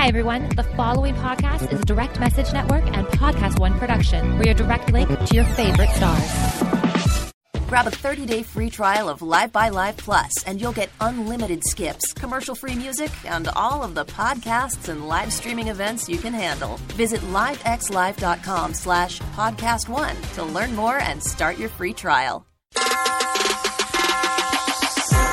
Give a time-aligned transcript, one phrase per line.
[0.00, 0.48] Hi, everyone.
[0.56, 4.38] The following podcast is a Direct Message Network and Podcast One production.
[4.38, 7.32] We're your direct link to your favorite stars.
[7.68, 12.14] Grab a 30-day free trial of Live by Live Plus, and you'll get unlimited skips,
[12.14, 16.78] commercial-free music, and all of the podcasts and live streaming events you can handle.
[16.94, 22.46] Visit livexlive.com slash podcast one to learn more and start your free trial.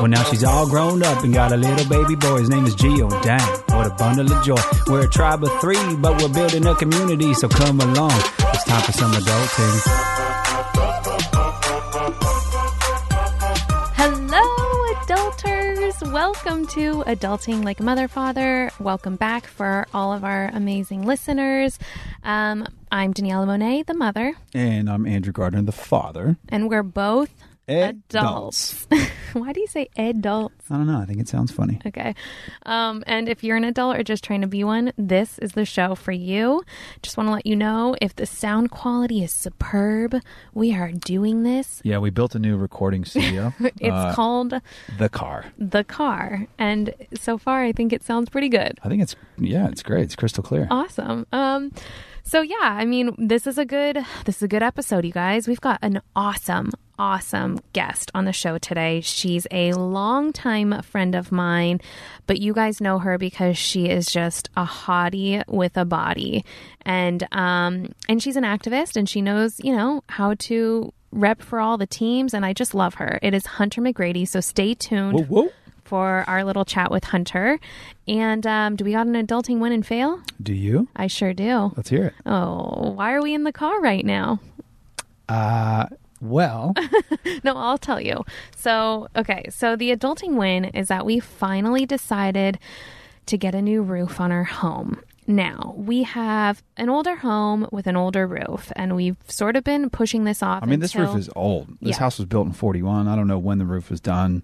[0.00, 2.38] Well, now she's all grown up and got a little baby boy.
[2.38, 3.10] His name is Gio.
[3.22, 3.46] Dang,
[3.76, 4.56] what a bundle of joy.
[4.86, 8.12] We're a tribe of three, but we're building a community, so come along.
[8.14, 9.80] It's time for some adulting.
[13.96, 16.10] Hello, adulters.
[16.12, 18.70] Welcome to Adulting Like a Mother Father.
[18.80, 21.78] Welcome back for all of our amazing listeners.
[22.24, 26.38] Um, I'm Daniela Monet, the mother, And I'm Andrew Gardner, the father.
[26.48, 27.30] and we're both
[27.68, 28.86] Adults.
[28.90, 29.10] adults.
[29.32, 30.70] Why do you say adults?
[30.70, 30.98] I don't know.
[30.98, 31.80] I think it sounds funny.
[31.86, 32.14] Okay.
[32.66, 35.64] Um, and if you're an adult or just trying to be one, this is the
[35.64, 36.62] show for you.
[37.02, 40.16] Just want to let you know if the sound quality is superb,
[40.52, 41.80] we are doing this.
[41.84, 43.52] Yeah, we built a new recording studio.
[43.60, 44.54] It's uh, called
[44.98, 45.46] the car.
[45.58, 46.46] The Car.
[46.58, 48.78] And so far, I think it sounds pretty good.
[48.82, 50.02] I think it's yeah, it's great.
[50.04, 50.66] It's crystal clear.
[50.70, 51.26] Awesome.
[51.32, 51.72] Um,
[52.22, 55.48] so yeah, I mean, this is a good this is a good episode, you guys.
[55.48, 59.00] We've got an awesome, awesome guest on the show today.
[59.00, 61.80] She's a longtime friend of mine,
[62.26, 66.44] but you guys know her because she is just a hottie with a body,
[66.82, 71.58] and um, and she's an activist, and she knows you know how to rep for
[71.58, 73.18] all the teams, and I just love her.
[73.22, 74.28] It is Hunter McGrady.
[74.28, 75.52] So stay tuned Whoa, whoa.
[75.84, 77.58] for our little chat with Hunter.
[78.06, 80.20] And um, do we got an adulting win and fail?
[80.40, 80.86] Do you?
[80.94, 81.72] I sure do.
[81.76, 82.14] Let's hear it.
[82.26, 84.38] Oh, why are we in the car right now?
[85.28, 85.86] Uh
[86.20, 86.74] well,
[87.44, 88.24] No, I'll tell you.
[88.56, 92.58] So, okay, so the adulting win is that we finally decided
[93.26, 95.00] to get a new roof on our home.
[95.26, 99.88] Now, we have an older home with an older roof, and we've sort of been
[99.88, 100.62] pushing this off.
[100.62, 101.68] I mean this roof is old.
[101.80, 102.00] This Yeah.
[102.00, 103.06] house was built in 41.
[103.06, 104.42] I don't know when the roof was done.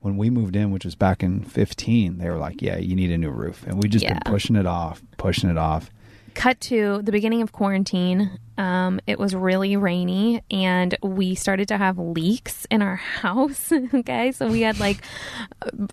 [0.00, 3.10] When we moved in, which was back in 15, they were like, "Yeah, you need
[3.10, 4.14] a new roof." And we just Yeah.
[4.14, 5.90] been pushing it off, pushing it off.
[6.34, 8.38] Cut to the beginning of quarantine.
[8.58, 13.72] Um, it was really rainy, and we started to have leaks in our house.
[13.72, 15.02] okay, so we had like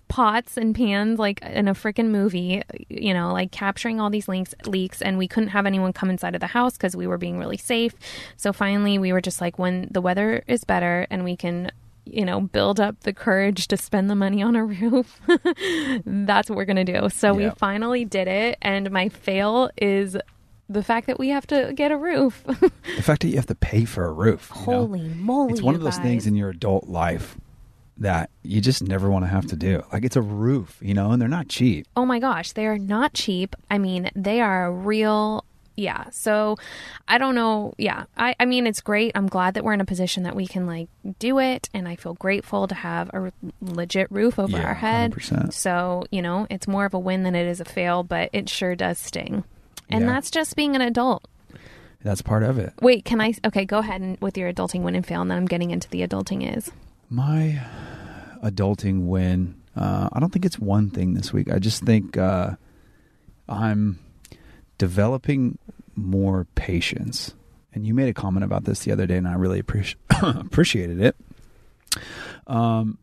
[0.08, 4.54] pots and pans, like in a freaking movie, you know, like capturing all these leaks,
[4.66, 7.38] leaks, and we couldn't have anyone come inside of the house because we were being
[7.38, 7.94] really safe.
[8.36, 11.70] So finally, we were just like, when the weather is better and we can.
[12.12, 15.20] You know, build up the courage to spend the money on a roof.
[16.04, 17.08] That's what we're going to do.
[17.10, 18.58] So we finally did it.
[18.62, 20.16] And my fail is
[20.68, 22.44] the fact that we have to get a roof.
[22.96, 24.50] The fact that you have to pay for a roof.
[24.54, 24.78] you know?
[24.80, 25.52] Holy moly.
[25.52, 27.36] It's one of those things in your adult life
[27.98, 29.82] that you just never want to have to do.
[29.92, 31.86] Like it's a roof, you know, and they're not cheap.
[31.96, 33.54] Oh my gosh, they are not cheap.
[33.70, 35.44] I mean, they are a real.
[35.78, 36.10] Yeah.
[36.10, 36.56] So
[37.06, 37.72] I don't know.
[37.78, 38.04] Yeah.
[38.16, 39.12] I, I mean, it's great.
[39.14, 40.88] I'm glad that we're in a position that we can like
[41.20, 41.68] do it.
[41.72, 45.12] And I feel grateful to have a legit roof over Yeah, our head.
[45.12, 45.52] 100%.
[45.52, 48.48] So, you know, it's more of a win than it is a fail, but it
[48.48, 49.44] sure does sting.
[49.88, 50.10] And Yeah.
[50.12, 51.26] that's just being an adult.
[52.02, 52.72] That's part of it.
[52.82, 53.34] Wait, can I?
[53.44, 55.88] Okay, go ahead and with your adulting win and fail, and then I'm getting into
[55.90, 56.70] the adulting is.
[57.10, 57.60] My
[58.42, 59.54] adulting win.
[59.76, 61.50] Uh, I don't think it's one thing this week.
[61.52, 62.52] I just think uh,
[63.48, 63.98] I'm
[64.78, 65.58] developing
[65.96, 67.34] more patience.
[67.74, 69.96] And you made a comment about this the other day, and I really appreci-
[70.46, 71.16] appreciated it.
[72.46, 72.98] Um,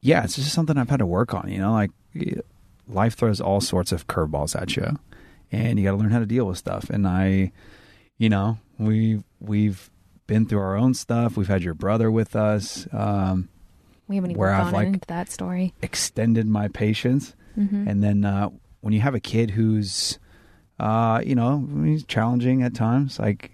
[0.00, 1.48] yeah, it's just something I've had to work on.
[1.48, 1.90] You know, like
[2.88, 4.98] life throws all sorts of curveballs at you,
[5.52, 6.90] and you got to learn how to deal with stuff.
[6.90, 7.52] And I,
[8.18, 9.90] you know, we we've
[10.26, 11.36] been through our own stuff.
[11.36, 12.86] We've had your brother with us.
[12.92, 13.48] Um,
[14.08, 15.72] We haven't even Where I've, like- into that story.
[15.82, 17.34] extended my patience.
[17.56, 17.88] Mhm.
[17.88, 18.50] And then uh,
[18.82, 20.18] when you have a kid who's,
[20.78, 23.52] uh, you know, he's challenging at times, like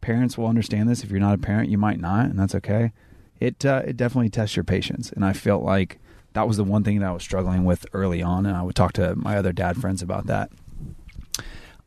[0.00, 1.04] parents will understand this.
[1.04, 2.92] If you're not a parent, you might not, and that's okay.
[3.40, 5.98] It uh, it definitely tests your patience, and I felt like
[6.34, 8.74] that was the one thing that I was struggling with early on, and I would
[8.76, 10.50] talk to my other dad friends about that.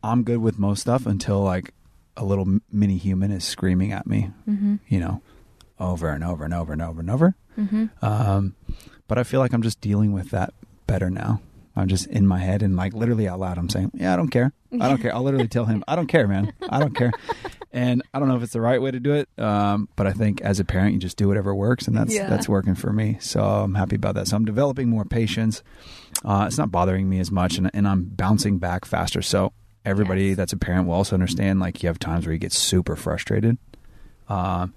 [0.04, 1.74] I'm good with most stuff until like
[2.16, 4.76] a little mini human is screaming at me, Mm-hmm.
[4.88, 5.22] you know,
[5.80, 7.36] over and over and over and over and over.
[7.58, 7.86] Mm-hmm.
[8.06, 8.56] Um,
[9.08, 10.54] but I feel like I'm just dealing with that
[10.88, 11.42] better now.
[11.76, 14.30] I'm just in my head and like literally out loud, I'm saying, "Yeah, I don't
[14.30, 14.54] care.
[14.80, 16.54] I don't care." I'll literally tell him, "I don't care, man.
[16.70, 17.12] I don't care."
[17.74, 20.14] And I don't know if it's the right way to do it, um, but I
[20.14, 22.30] think as a parent, you just do whatever works, and that's Yeah.
[22.30, 23.18] that's working for me.
[23.20, 24.30] So I'm happy about that.
[24.30, 25.62] So I'm developing more patience.
[26.24, 29.22] Uh, it's not bothering me as much, and, and I'm bouncing back faster.
[29.22, 29.52] So
[29.84, 30.38] everybody Yes.
[30.38, 31.60] that's a parent will also understand.
[31.60, 33.58] Like you have times where you get super frustrated,
[34.30, 34.74] um,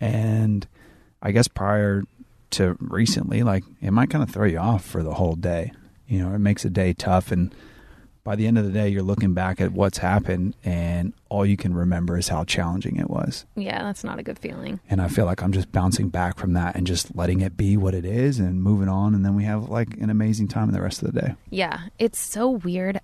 [0.00, 0.66] and
[1.22, 2.04] I guess prior
[2.52, 5.72] to recently, like it might kind of throw you off for the whole day.
[6.08, 7.54] You know, it makes a day tough, and
[8.24, 11.56] by the end of the day, you're looking back at what's happened, and all you
[11.56, 13.46] can remember is how challenging it was.
[13.54, 14.80] Yeah, that's not a good feeling.
[14.90, 17.76] And I feel like I'm just bouncing back from that and just letting it be
[17.76, 20.82] what it is and moving on, and then we have like an amazing time the
[20.82, 21.34] rest of the day.
[21.50, 23.00] Yeah, it's so weird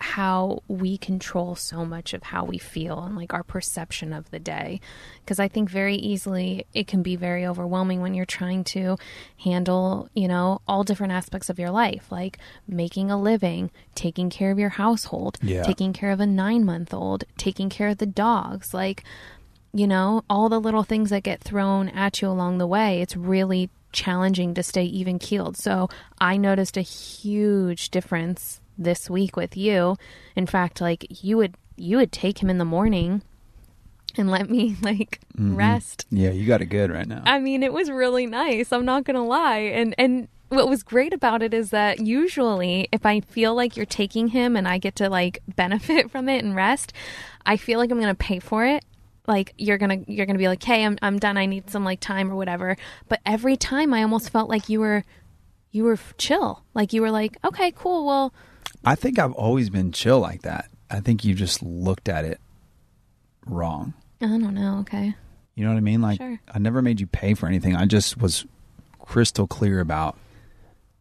[0.00, 4.38] how we control so much of how we feel and like our perception of the
[4.38, 4.80] day.
[5.24, 8.96] Because I think very easily it can be very overwhelming when you're trying to
[9.42, 14.50] handle, you know, all different aspects of your life, like making a living, taking care
[14.52, 15.64] of your household, Yeah.
[15.64, 18.72] taking care of a nine month old, taking care of the dogs.
[18.72, 19.02] Like,
[19.72, 23.16] you know, all the little things that get thrown at you along the way, it's
[23.16, 25.56] really challenging to stay even keeled.
[25.56, 25.88] So
[26.20, 29.96] I noticed a huge difference this week with you.
[30.36, 33.22] In fact, like you would you would take him in the morning
[34.16, 35.56] and let me like mm-hmm.
[35.56, 36.06] rest.
[36.10, 37.22] Yeah, you got it good right now.
[37.26, 38.72] I mean, it was really nice.
[38.72, 39.58] I'm not gonna lie.
[39.58, 43.84] And and what was great about it is that usually if I feel like you're
[43.84, 46.92] taking him and I get to like benefit from it and rest,
[47.44, 48.84] I feel like I'm gonna pay for it.
[49.26, 51.36] Like you're gonna you're gonna be like, hey, I'm I'm done.
[51.36, 52.76] I need some like time or whatever.
[53.08, 55.04] But every time I almost felt like you were
[55.70, 56.64] you were chill.
[56.74, 58.06] Like you were like, okay, cool.
[58.06, 58.32] Well,
[58.84, 60.70] I think I've always been chill like that.
[60.90, 62.40] I think you just looked at it
[63.46, 63.94] wrong.
[64.20, 64.78] I don't know.
[64.80, 65.14] Okay.
[65.54, 66.00] You know what I mean?
[66.00, 66.40] Like Sure.
[66.52, 67.74] I never made you pay for anything.
[67.76, 68.46] I just was
[69.00, 70.16] crystal clear about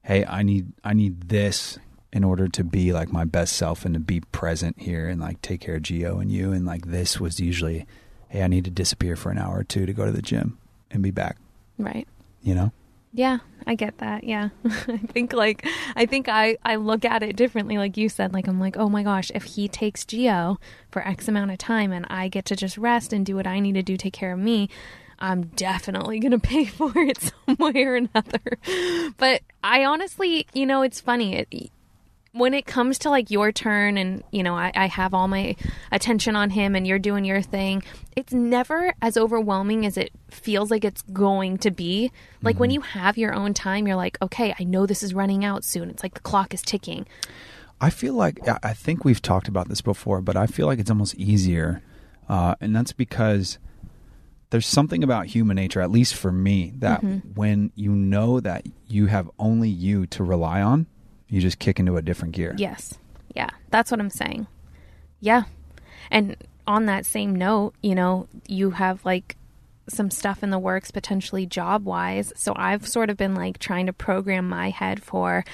[0.04, 1.78] hey, I need I need this
[2.14, 5.42] in order to be like my best self and to be present here and like
[5.42, 7.86] take care of Gio and you and like this was usually
[8.30, 10.58] hey, I need to disappear for an hour or two to go to the gym
[10.92, 11.38] and be back,
[11.78, 12.06] Right.
[12.42, 12.72] you know?
[13.14, 14.24] Yeah, I get that.
[14.24, 14.50] Yeah.
[14.66, 15.66] I think like
[15.96, 18.90] I think I I look at it differently like you said like I'm like, "Oh
[18.90, 20.58] my gosh, if he takes Gio
[20.92, 23.60] for X amount of time and I get to just rest and do what I
[23.60, 24.70] need to do take care of me,
[25.20, 28.60] I'm definitely going to pay for it some way or another."
[29.18, 31.46] But I honestly, you know, it's funny.
[31.52, 31.72] It,
[32.40, 35.56] when it comes to like your turn and you know I, I have all my
[35.92, 37.84] attention on him and you're doing your thing
[38.16, 42.12] it's never as overwhelming as it feels like it's going to be.
[42.42, 45.44] Like when you have your own time you're like okay i know this is running
[45.46, 45.90] out soon.
[45.90, 47.06] It's like the clock is ticking.
[47.80, 50.80] I feel like I- I think we've talked about this before, but I feel like
[50.80, 51.82] it's almost easier,
[52.28, 53.60] uh, and that's because
[54.50, 57.04] there's something about human nature, at least for me, that
[57.36, 60.88] when you know that you have only you to rely on,
[61.30, 62.54] you just kick into a different gear.
[62.58, 62.96] yes.
[63.36, 64.48] Yeah that's what i'm saying.
[65.20, 65.44] Yeah.
[66.10, 69.36] And on that same note you know you have like
[69.90, 73.86] some stuff in the works potentially job wise so i've sort of been like trying
[73.86, 75.46] to program my head for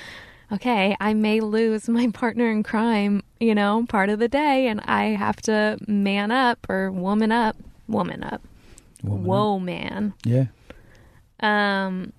[0.51, 4.81] okay i may lose my partner in crime you know part of the day and
[4.85, 7.55] i have to man up or woman up
[7.87, 8.41] woman up.
[9.03, 10.13] Woman whoa man.
[10.25, 10.45] Yeah.
[11.41, 12.11] um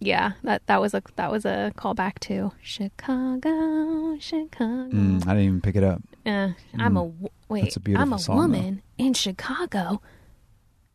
[0.00, 5.44] yeah that that was a that was a callback to chicago chicago Mm, I didn't
[5.44, 6.00] even pick it up.
[6.26, 7.10] uh, I'm a
[7.48, 7.62] wait.
[7.64, 8.42] That's a beautiful I'm a song, though.
[8.42, 10.00] woman in Chicago.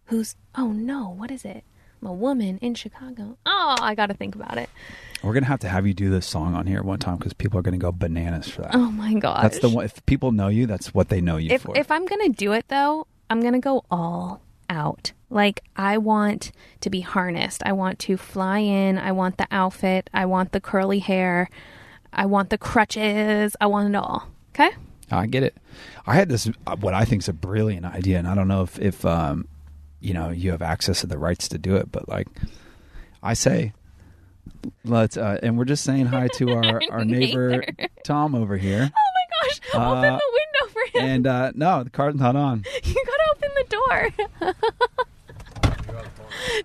[0.05, 0.35] Who's?
[0.55, 1.09] Oh no!
[1.09, 1.63] What is it?
[2.01, 3.37] I'm a woman in Chicago.
[3.45, 4.69] Oh, I got to think about it.
[5.23, 7.57] We're gonna have to have you do this song on here one time because people
[7.57, 8.75] are gonna go bananas for that.
[8.75, 9.85] Oh my god, that's the one.
[9.85, 11.77] If people know you, that's what they know you If for.
[11.77, 15.11] if I'm gonna do it though, I'm gonna go all out.
[15.29, 16.51] Like I want
[16.81, 17.63] to be harnessed.
[17.65, 18.97] I want to fly in.
[18.97, 20.09] I want the outfit.
[20.13, 21.49] I want the curly hair.
[22.11, 23.55] I want the crutches.
[23.59, 24.27] I want it all.
[24.53, 24.69] Okay.
[25.11, 25.55] I get it.
[26.05, 28.61] I had this uh, what I think is a brilliant idea, and I don't know
[28.63, 29.47] if if um,
[29.99, 32.27] you know you have access to the rights to do it, but like
[33.21, 33.73] I say,
[34.85, 37.63] let's uh, and we're just saying hi to our our neighbor.
[38.03, 39.59] Tom over here, Oh my gosh!
[39.73, 39.81] open
[40.13, 41.05] Uh, the window for him.
[41.09, 42.63] and uh, no, the car's not on.
[42.83, 44.09] You gotta open the door.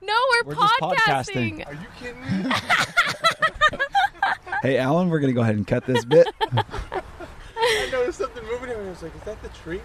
[0.02, 1.64] no, we're, We're just podcasting.
[1.64, 1.66] podcasting.
[1.66, 2.54] Are you kidding me?
[4.60, 6.26] Hey, Alan, we're gonna go ahead and cut this bit.
[6.50, 8.78] I noticed something moving here.
[8.78, 9.80] and I was like, is that the tree?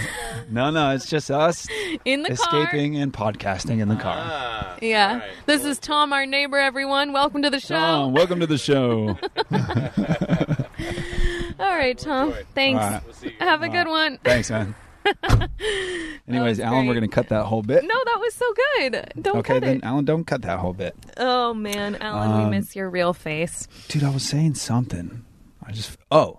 [0.50, 1.68] no, no, it's just us
[2.04, 4.16] In the escaping and podcasting in the car.
[4.18, 4.76] Ah.
[4.82, 5.08] Yeah.
[5.12, 5.30] all right.
[5.46, 7.12] This is Tom, our neighbor, everyone.
[7.12, 7.76] Welcome to the show.
[7.76, 9.16] Tom, welcome to the show.
[11.60, 12.30] All right, Tom.
[12.30, 12.44] enjoy.
[12.52, 12.82] Thanks.
[12.82, 13.04] All right.
[13.04, 13.34] We'll see you.
[13.38, 14.18] Have a good one.
[14.24, 14.74] Thanks, man.
[16.28, 17.82] Anyways, Alan, we're gonna cut that whole bit.
[17.84, 19.12] No, that was so good.
[19.22, 19.56] Don't cut it.
[19.56, 19.84] okay, then it.
[19.84, 20.94] Alan, don't cut that whole bit.
[21.16, 23.68] Oh man, Alan, Um, we miss your real face.
[23.88, 25.24] Dude, I was saying something.
[25.64, 26.38] I just oh,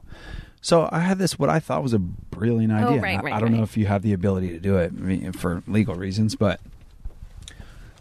[0.61, 3.01] so I had this what I thought was a brilliant Oh, idea.
[3.01, 5.63] right, I, right, I don't know if you have the ability to do it for
[5.67, 6.59] legal reasons, but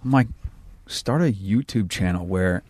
[0.05, 0.29] I'm like,
[0.87, 2.63] start a YouTube channel where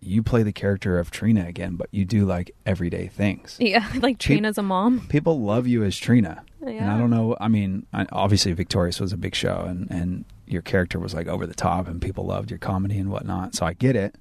[0.00, 3.56] you play the character of Trina again, but you do like everyday things.
[3.60, 5.06] Yeah, like Trina's a mom.
[5.08, 7.36] People love you as Trina, and I don't know.
[7.40, 11.26] I mean, I, obviously Victorious was a big show, and and your character was like
[11.28, 13.54] over the top, and people loved your comedy and whatnot.
[13.54, 14.16] So I get it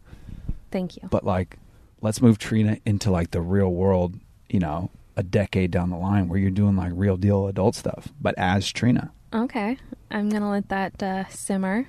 [0.72, 1.08] Thank you.
[1.10, 1.58] but like
[2.02, 4.20] let's move Trina into like the real world,
[4.50, 8.10] you know, a decade down the line where you're doing like real deal adult stuff,
[8.22, 9.12] but as Trina.
[9.34, 9.78] Okay,
[10.10, 11.88] I'm gonna let that uh, simmer.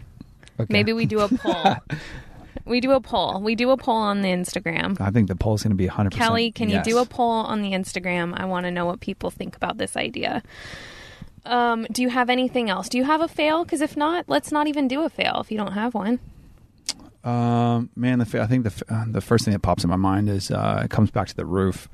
[0.59, 0.73] Okay.
[0.73, 1.77] Maybe we do a poll.
[2.65, 3.41] We do a poll.
[3.41, 5.01] We do a poll on the Instagram.
[5.01, 6.13] I think the poll's going to be 100%.
[6.13, 6.87] Kelly, can yes.
[6.87, 8.35] you do a poll on the Instagram?
[8.37, 10.43] I want to know what people think about this idea.
[11.45, 12.89] Um, do you have anything else?
[12.89, 13.65] Do you have a fail?
[13.65, 16.21] Because if not, let's not even do a fail if you don't have one.
[17.25, 20.29] Um, man, the, I think the uh, the first thing that pops in my mind
[20.29, 21.89] is uh, it comes back to the roof.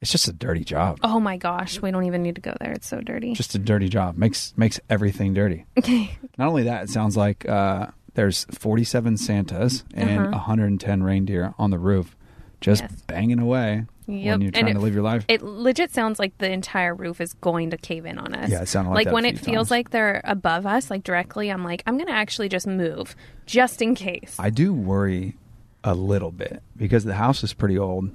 [0.00, 0.98] It's just a dirty job.
[1.02, 2.72] Oh my gosh, we don't even need to go there.
[2.72, 3.34] It's so dirty.
[3.34, 4.16] Just a dirty job.
[4.16, 5.64] Makes makes everything dirty.
[5.78, 6.18] okay.
[6.38, 10.30] Not only that, it sounds like uh, there's 47 Santas and Uh-huh.
[10.38, 12.16] 110 reindeer on the roof,
[12.60, 13.02] just Yes.
[13.06, 14.32] banging away Yep.
[14.34, 15.24] when you're trying it- to live your life.
[15.28, 18.50] It legit sounds like the entire roof is going to cave in on us.
[18.50, 19.70] Yeah, it sounded like that a when it feels times.
[19.70, 21.50] like they're above us, like directly.
[21.50, 23.14] I'm like, I'm gonna actually just move,
[23.46, 24.34] just in case.
[24.38, 25.36] I do worry
[25.84, 28.10] a little bit because the house is pretty old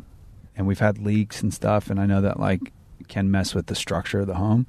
[0.57, 2.73] and we've had leaks and stuff and I know that like
[3.07, 4.65] can mess with the structure of the home.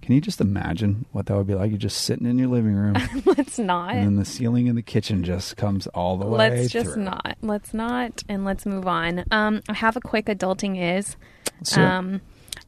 [0.00, 1.70] Can you just imagine what that would be like?
[1.70, 2.94] You're just sitting in your living room
[3.26, 3.94] let's not.
[3.94, 7.04] and then the ceiling in the kitchen just comes all the way Let's just through.
[7.04, 7.36] not.
[7.42, 9.24] Let's not, and let's move on.
[9.30, 11.16] Um, I have a quick adulting is.
[11.58, 11.88] Let's hear it.
[11.88, 12.20] Um,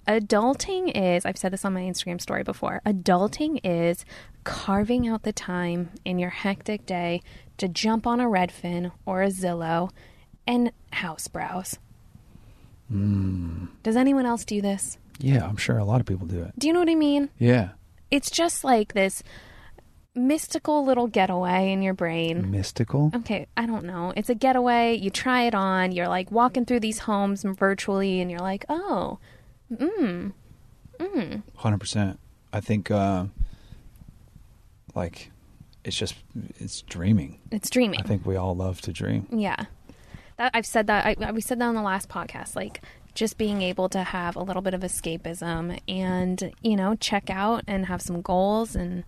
[0.07, 1.25] adulting is.
[1.25, 2.81] I've said this on my Instagram story before.
[2.85, 4.05] Adulting is
[4.45, 7.23] carving out the time in your hectic day
[7.57, 9.91] to jump on a Redfin or a Zillow
[10.47, 11.79] and house browse.
[12.91, 13.67] Hmm.
[13.83, 14.99] Does anyone else do this?
[15.19, 16.53] Yeah, I'm sure a lot of people do it.
[16.59, 17.31] Do you know what I mean?
[17.39, 17.71] Yeah.
[18.11, 19.23] It's just like this
[20.15, 22.51] mystical little getaway in your brain.
[22.51, 23.11] Mystical.
[23.15, 24.13] Okay, I don't know.
[24.17, 24.95] It's a getaway.
[24.95, 25.93] You try it on.
[25.93, 29.19] You're like walking through these homes virtually, and you're like, oh,
[29.73, 30.33] mm,
[30.99, 31.43] mm.
[31.57, 32.21] Hundred percent.
[32.53, 33.27] I think, uh,
[34.95, 35.33] like,
[35.85, 36.15] it's just
[36.61, 37.41] it's dreaming.
[37.51, 38.01] It's dreaming.
[38.01, 39.27] I think we all love to dream.
[39.33, 39.65] Yeah,
[40.37, 41.19] that I've said that.
[41.21, 42.55] I, we said that on the last podcast.
[42.55, 42.81] Like,
[43.15, 47.65] just being able to have a little bit of escapism, and you know, check out
[47.67, 49.05] and have some goals and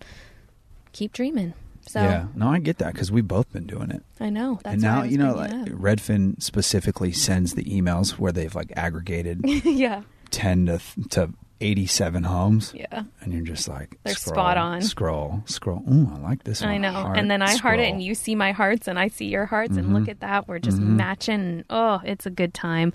[0.93, 1.53] keep dreaming.
[1.89, 4.03] So yeah, no, I get that because we've both been doing it.
[4.19, 4.59] I know.
[4.63, 9.39] That's and now you know, like Redfin specifically sends the emails where they've like aggregated
[9.45, 10.79] yeah, ten to
[11.11, 11.29] to
[11.61, 13.03] eighty-seven homes, yeah.
[13.21, 14.81] and you're just like They're scroll, spot on.
[14.81, 15.81] Scroll, scroll.
[15.91, 16.69] Ooh, I like this one.
[16.71, 16.91] I know.
[16.91, 19.45] Heart, and then I heart it, and you see my hearts, and I see your
[19.45, 19.95] hearts, and Mm-hmm.
[19.95, 20.47] look at that.
[20.49, 21.63] We're just matching.
[21.69, 22.91] Oh, it's a good time.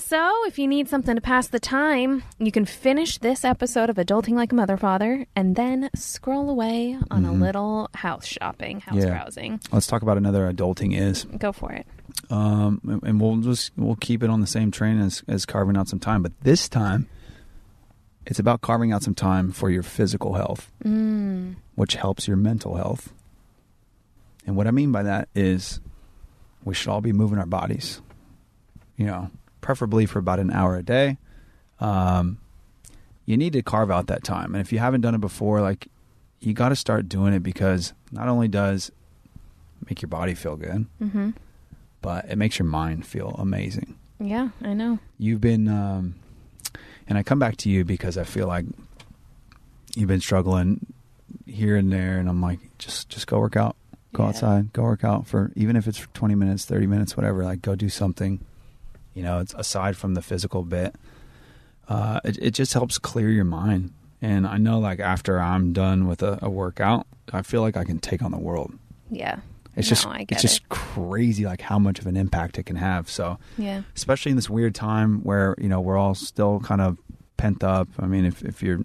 [0.00, 3.96] So, if you need something to pass the time, you can finish this episode of
[3.96, 8.94] Adulting Like a Mother Father and then scroll away on a little house shopping, house
[8.94, 9.06] Mm-hmm.
[9.08, 9.10] Yeah.
[9.10, 9.60] browsing.
[9.72, 11.84] Let's talk about another adulting is, Go for it.
[12.30, 15.76] um, and- and we'll just we'll keep it on the same train as as carving
[15.76, 17.08] out some time, but this time.
[18.24, 20.70] It's about carving out some time for your physical health.
[20.84, 21.56] Mm.
[21.74, 23.12] which helps your mental health.
[24.46, 25.80] And what I mean by that is
[26.64, 28.00] we should all be moving our bodies,
[28.96, 31.16] you know, preferably for about an hour a day.
[31.80, 32.38] Um,
[33.26, 34.54] you need to carve out that time.
[34.54, 35.88] And if you haven't done it before, like
[36.40, 40.56] you got to start doing it because not only does it make your body feel
[40.56, 41.30] good, hmm
[42.00, 43.96] but it makes your mind feel amazing.
[44.20, 45.00] Yeah, I know.
[45.18, 46.14] You've been, um,
[47.08, 48.66] and I come back to you because I feel like
[49.96, 50.86] you've been struggling
[51.44, 53.74] here and there, and I'm like, just just go work out,
[54.12, 54.28] go Yeah.
[54.28, 57.42] outside, go work out for even if it's for 20 minutes, 30 minutes, whatever.
[57.44, 58.38] Like, go do something.
[59.18, 60.94] You know, it's aside from the physical bit.
[61.88, 63.92] Uh, it, it just helps clear your mind.
[64.22, 67.84] And I know, like after I'm done with a, a workout, I feel like I
[67.84, 68.72] can take on the world.
[69.10, 69.40] Yeah.
[69.76, 70.68] It's No, just I get it's just it.
[70.70, 73.08] crazy, like how much of an impact it can have.
[73.10, 73.82] So Yeah.
[73.96, 76.98] especially in this weird time where you know we're all still kind of
[77.36, 77.88] pent up.
[77.98, 78.84] I mean, if if you're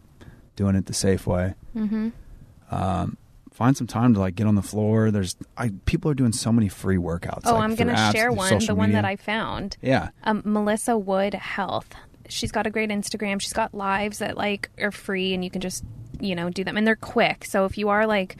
[0.55, 2.09] doing it the safe way, hmm
[2.71, 3.17] um,
[3.53, 5.11] find some time to like get on the floor.
[5.11, 7.41] There's I, people are doing so many free workouts.
[7.45, 9.77] Oh, like, I'm going to share one, the one that I found.
[9.81, 11.93] yeah um, Melissa Wood Health.
[12.27, 13.39] She's got a great Instagram.
[13.39, 15.83] She's got lives that like are free and you can just
[16.19, 17.45] you know do them and they're quick.
[17.45, 18.37] So if you are like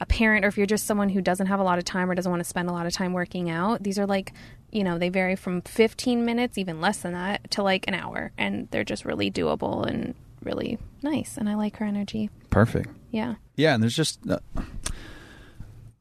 [0.00, 2.14] a parent or if you're just someone who doesn't have a lot of time or
[2.14, 4.32] doesn't want to spend a lot of time working out, these are like
[4.70, 8.32] you know they vary from 15 minutes, even less than that, to like an hour,
[8.38, 11.36] and they're just really doable and really nice.
[11.36, 12.30] And I like her energy.
[12.54, 12.88] Perfect.
[13.10, 13.34] Yeah.
[13.56, 14.38] Yeah, and there's just uh,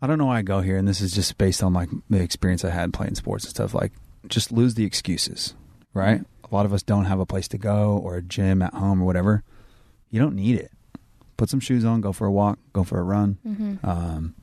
[0.01, 2.21] I don't know why I go here, and this is just based on like the
[2.21, 3.73] experience I had playing sports and stuff.
[3.73, 3.91] Like,
[4.27, 5.53] just lose the excuses.
[5.93, 6.21] right?
[6.51, 9.01] A lot of us don't have a place to go or a gym at home
[9.01, 9.43] or whatever.
[10.09, 10.71] You don't need it.
[11.37, 13.37] Put some shoes on, go for a walk, go for a run.
[13.45, 13.85] Mm-hmm.
[13.87, 14.35] Um,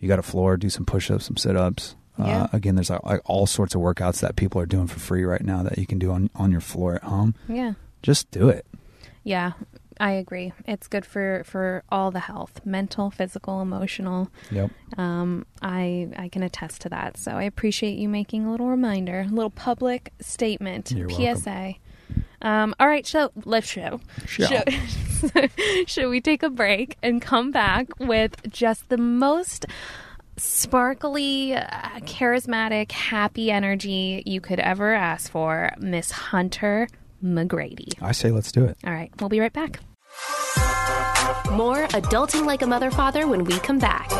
[0.00, 1.94] you got a floor, do some push ups, some sit ups.
[2.18, 2.42] Yeah.
[2.42, 5.24] Uh, again, there's like, like all sorts of workouts that people are doing for free
[5.24, 7.34] right now that you can do on, on your floor at home.
[7.48, 7.74] Yeah.
[8.02, 8.66] Just do it.
[9.24, 9.52] Yeah.
[10.02, 10.52] I agree.
[10.66, 14.30] It's good for for all the health, mental, physical, emotional.
[14.50, 14.72] Yep.
[14.98, 17.16] Um, I I can attest to that.
[17.16, 21.74] So I appreciate you making a little reminder, a little public statement, You're PSA.
[22.42, 24.00] Um, all right, so let's show.
[24.26, 24.46] Show.
[24.46, 25.50] Should,
[25.86, 29.66] should we take a break and come back with just the most
[30.36, 36.88] sparkly, uh, charismatic, happy energy you could ever ask for, Miss Hunter
[37.22, 37.92] McGrady?
[38.02, 38.76] I say let's do it.
[38.84, 39.78] All right, we'll be right back.
[41.52, 44.10] More Adulting Like a Mother Father when we come back.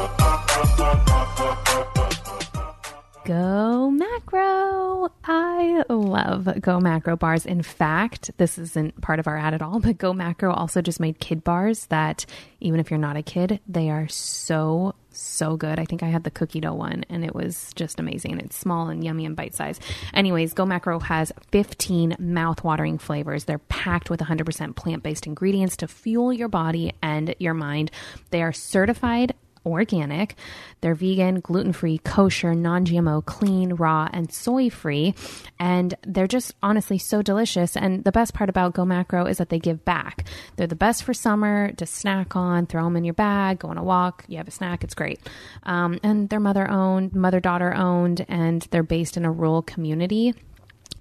[3.24, 5.08] Go Macro.
[5.24, 7.46] I love Go Macro bars.
[7.46, 10.98] In fact, this isn't part of our ad at all, but Go Macro also just
[10.98, 12.26] made kid bars that
[12.58, 15.78] even if you're not a kid, they are so, so good.
[15.78, 18.40] I think I had the cookie dough one and it was just amazing.
[18.40, 19.78] It's small and yummy and bite size.
[20.12, 23.44] Anyways, Go Macro has 15 mouth-watering flavors.
[23.44, 27.92] They're packed with 100% plant-based ingredients to fuel your body and your mind.
[28.30, 29.34] They are certified
[29.64, 30.36] organic.
[30.80, 35.14] They're vegan, gluten free, kosher, non GMO, clean, raw, and soy free.
[35.58, 37.76] And they're just honestly so delicious.
[37.76, 40.24] And the best part about Go Macro is that they give back.
[40.56, 43.78] They're the best for summer to snack on, throw them in your bag, go on
[43.78, 45.20] a walk, you have a snack, it's great.
[45.62, 50.34] Um, and they're mother owned, mother daughter owned, and they're based in a rural community.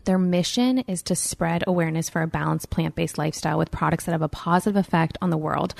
[0.05, 4.11] Their mission is to spread awareness for a balanced plant based lifestyle with products that
[4.11, 5.73] have a positive effect on the world.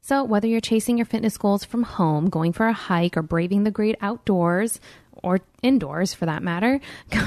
[0.00, 3.64] So, whether you're chasing your fitness goals from home, going for a hike, or braving
[3.64, 4.80] the great outdoors,
[5.22, 6.80] or indoors for that matter,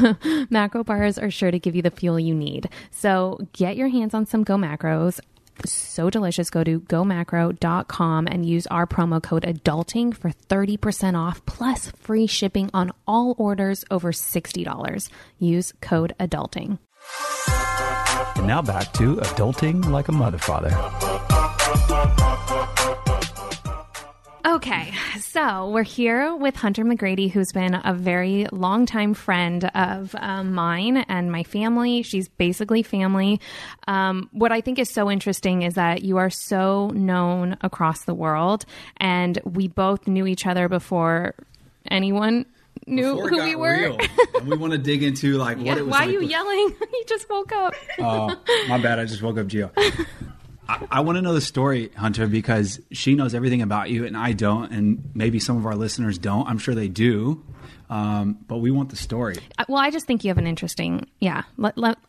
[0.50, 2.70] macro bars are sure to give you the fuel you need.
[2.92, 5.20] So, get your hands on some Go Macros
[5.66, 6.50] so delicious.
[6.50, 12.70] Go to gomacro.com and use our promo code adulting for 30% off plus free shipping
[12.74, 15.10] on all orders over $60.
[15.40, 16.80] Use code adulting.
[18.36, 20.72] And now back to adulting like a mother father.
[24.46, 30.54] Okay, so we're here with Hunter McGrady, who's been a very longtime friend of um,
[30.54, 32.04] mine and my family.
[32.04, 33.42] She's basically family.
[33.88, 38.14] Um, what I think is so interesting is that you are so known across the
[38.14, 38.66] world,
[38.98, 41.34] and we both knew each other before
[41.90, 42.46] anyone
[42.86, 43.98] knew who we were.
[44.36, 46.76] and we want to dig into like Yeah, why are you yelling?
[46.94, 47.74] you just woke up.
[47.98, 49.00] Oh, my bad.
[49.00, 49.72] I just woke up Gio.
[50.68, 54.18] I, I want to know the story, Hunter, because she knows everything about you and
[54.18, 56.48] I don't, and maybe some of our listeners don't.
[56.48, 57.44] I'm sure they do,
[57.90, 59.36] um, but we want the story.
[59.68, 61.44] Well, I just think you have an interesting, yeah.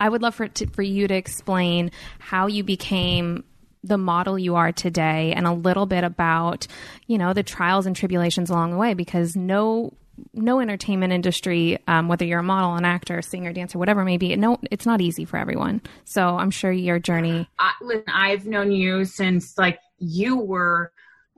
[0.01, 3.45] I would love for to, for you to explain how you became
[3.85, 6.67] the model you are today, and a little bit about,
[7.07, 8.95] you know, the trials and tribulations along the way.
[8.95, 9.93] Because no,
[10.33, 14.17] no entertainment industry, um, whether you're a model, an actor, singer, dancer, whatever it may
[14.17, 15.81] be, no, it's not easy for everyone.
[16.05, 17.49] So I'm sure your journey.
[17.81, 20.93] Listen, I've known you since like you were,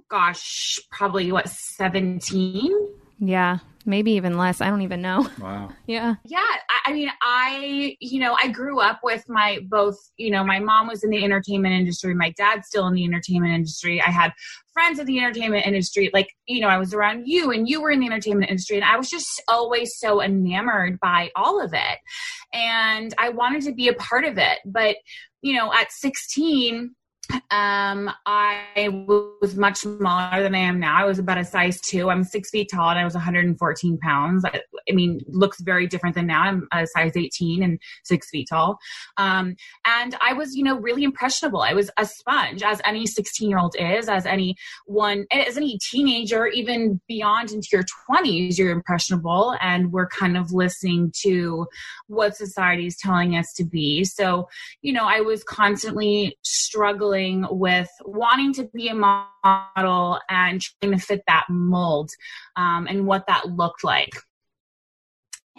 [0.09, 2.98] gosh, probably what, 17?
[3.21, 4.61] Yeah, maybe even less.
[4.61, 5.29] I don't even know.
[5.41, 5.71] Wow.
[5.87, 6.17] Yeah.
[6.25, 6.39] Yeah.
[6.41, 10.59] I, I mean, I, you know, I grew up with my both, you know, my
[10.59, 14.01] mom was in the entertainment industry, my dad's still in the entertainment industry.
[14.03, 14.33] I had
[14.73, 16.11] friends in the entertainment industry.
[16.13, 18.77] Like, you know, I was around you and you were in the entertainment industry.
[18.77, 21.99] And I was just always so enamored by all of it.
[22.53, 24.59] And I wanted to be a part of it.
[24.65, 24.97] But,
[25.43, 26.95] you know, at 16,
[27.51, 30.97] um, I was much smaller than I am now.
[30.97, 32.11] I was about a size two.
[32.11, 34.45] I'm six feet tall and I was 114 pounds.
[34.45, 36.43] I, I mean, looks very different than now.
[36.43, 38.79] I'm a size 18 and six feet tall.
[39.17, 41.61] Um, and I was, you know, really impressionable.
[41.61, 45.79] I was a sponge, as any 16 year old is, as any one, as any
[45.79, 49.55] teenager, even beyond into your 20s, you're impressionable.
[49.61, 51.67] And we're kind of listening to
[52.07, 54.05] what society is telling us to be.
[54.05, 54.49] So,
[54.81, 57.18] you know, I was constantly struggling
[57.51, 62.11] with wanting to be a model and trying to fit that mold
[62.57, 64.11] um, and what that looked like.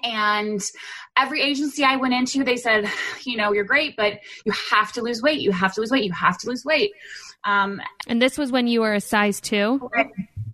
[0.04, 0.62] And
[1.18, 2.90] every agency I went into, they said,
[3.26, 5.42] you know, you're great, but you have to lose weight.
[5.42, 6.06] You have to lose weight.
[6.06, 6.92] You have to lose weight.
[7.44, 9.90] Um, And this was when you were a size two.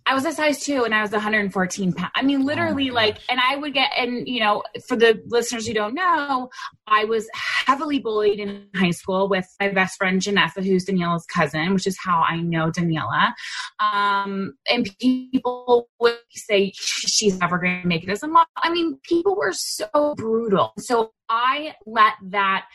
[0.07, 2.11] I was a size two and I was 114 pounds.
[2.15, 5.73] I mean, literally, like, and I would get, and you know, for the listeners who
[5.73, 6.49] don't know,
[6.85, 11.73] I was heavily bullied in high school with my best friend Janessa, who's Daniela's cousin,
[11.73, 13.33] which is how I know Daniela.
[13.79, 18.47] Um, and people would say she's never going to make it as a model.
[18.57, 20.73] I mean, people were so brutal.
[20.77, 22.67] So I let that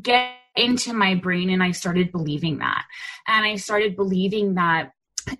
[0.00, 2.84] get into my brain and I started believing that.
[3.26, 4.92] And I started believing that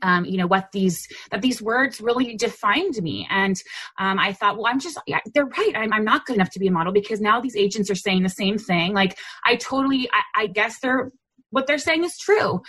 [0.03, 3.57] um, you know what these that these words really defined me and
[3.99, 6.59] um, i thought well i'm just yeah, they're right I'm, I'm not good enough to
[6.59, 10.09] be a model because now these agents are saying the same thing like i totally
[10.13, 11.13] i, I guess they're
[11.51, 12.61] what they're saying is true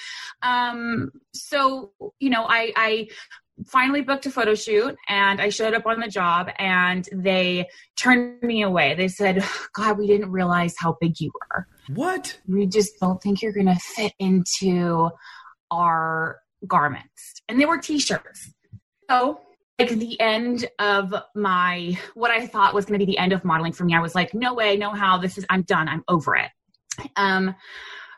[0.43, 3.07] um, so you know i i
[3.65, 8.41] finally booked a photo shoot and I showed up on the job and they turned
[8.43, 8.93] me away.
[8.93, 11.67] They said, God, we didn't realize how big you were.
[11.95, 12.39] What?
[12.47, 15.09] We just don't think you're going to fit into
[15.71, 18.51] our garments and they were t-shirts.
[19.09, 19.41] So
[19.79, 23.45] like the end of my what i thought was going to be the end of
[23.45, 26.03] modeling for me i was like no way no how this is i'm done i'm
[26.07, 26.49] over it.
[27.15, 27.55] Um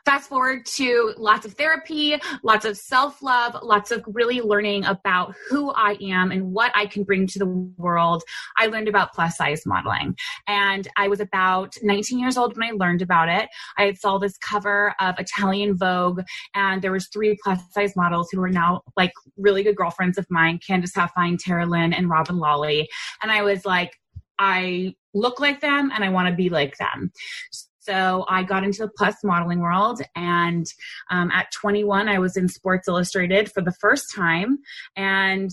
[0.04, 5.34] fast forward to lots of therapy, lots of self love, lots of really learning about
[5.48, 8.22] who I am and what I can bring to the world.
[8.58, 10.16] I learned about plus size modeling.
[10.46, 13.48] And I was about 19 years old when I learned about it.
[13.78, 16.22] I saw this cover of Italian Vogue,
[16.54, 20.26] and there was three plus size models who are now like really good girlfriends of
[20.30, 22.88] mine, Candice Huffine, Tara Lynn, and Robyn Lawley.
[23.22, 23.96] And I was like,
[24.38, 27.12] I look like them and I want to be like them.
[27.80, 30.02] So I got into the plus modeling world.
[30.14, 30.66] And
[31.10, 34.58] um, at 21, I was in Sports Illustrated for the first time
[34.96, 35.50] and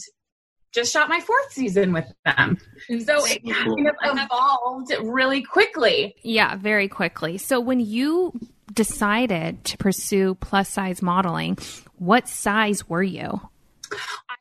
[0.74, 2.58] just shot my fourth season with them.
[2.88, 6.16] So it kind of evolved really quickly.
[6.22, 7.38] Yeah, very quickly.
[7.38, 8.34] So when you
[8.74, 11.58] decided to pursue plus size modeling,
[11.98, 13.42] what size were you?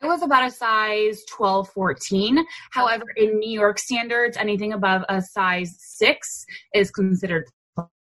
[0.01, 2.45] I was about a size 12, 14.
[2.71, 7.45] However, in New York standards, anything above a size six is considered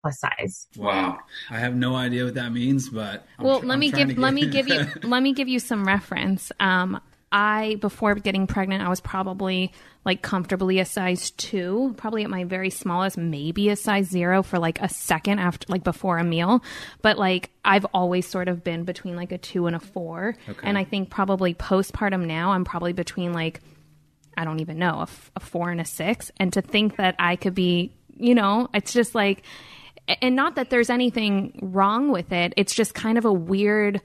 [0.02, 0.68] plus size.
[0.78, 3.92] Wow, I have no idea what that means, but I'm well, tr- let I'm me
[3.92, 4.18] give get...
[4.18, 6.52] let me give you let me give you some reference.
[6.60, 7.00] Um,
[7.32, 9.72] I before getting pregnant, I was probably
[10.04, 14.60] like comfortably a size two, probably at my very smallest, maybe a size zero for
[14.60, 16.64] like a second after, like before a meal.
[17.02, 20.60] But like I've always sort of been between like a two and a four, okay.
[20.64, 23.62] and I think probably postpartum now, I'm probably between like
[24.36, 27.16] I don't even know a, f- a four and a six, and to think that
[27.20, 29.44] I could be, you know, it's just like
[30.08, 32.54] and not that there's anything wrong with it.
[32.58, 34.02] It's just kind of a weird.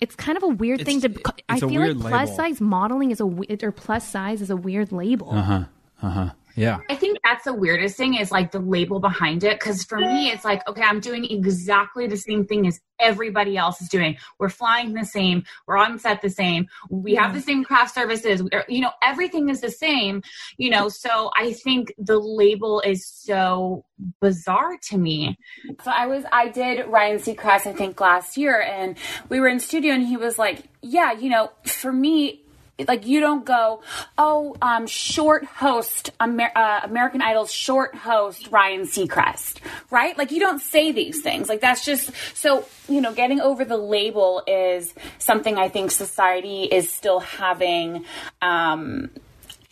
[0.00, 1.14] It's kind of a weird thing to.
[1.48, 2.36] I feel like plus label.
[2.36, 5.30] size modeling is a or plus size is a weird label.
[5.32, 5.64] Uh huh.
[6.02, 6.30] Uh huh.
[6.58, 6.80] Yeah.
[6.90, 9.60] I think that's the weirdest thing is like the label behind it.
[9.60, 13.80] Cause for me, it's like, okay, I'm doing exactly the same thing as everybody else
[13.80, 14.16] is doing.
[14.40, 15.44] We're flying the same.
[15.66, 16.66] We're on set the same.
[16.90, 18.42] We have the same craft services.
[18.52, 20.22] Are, You know, everything is the same,
[20.56, 23.84] you know, so I think the label is so
[24.20, 25.38] bizarre to me.
[25.84, 28.96] So I was, I did Ryan Seacrest, I think last year and
[29.28, 32.44] we were in studio and he was like, yeah, you know, for me,
[32.86, 33.82] like you don't go,
[34.16, 39.58] oh, um, short host Amer- uh, American Idol's short host Ryan Seacrest,
[39.90, 40.16] right?
[40.16, 41.48] Like you don't say these things.
[41.48, 43.12] Like that's just so you know.
[43.18, 48.04] Getting over the label is something I think society is still having.
[48.40, 49.10] Um,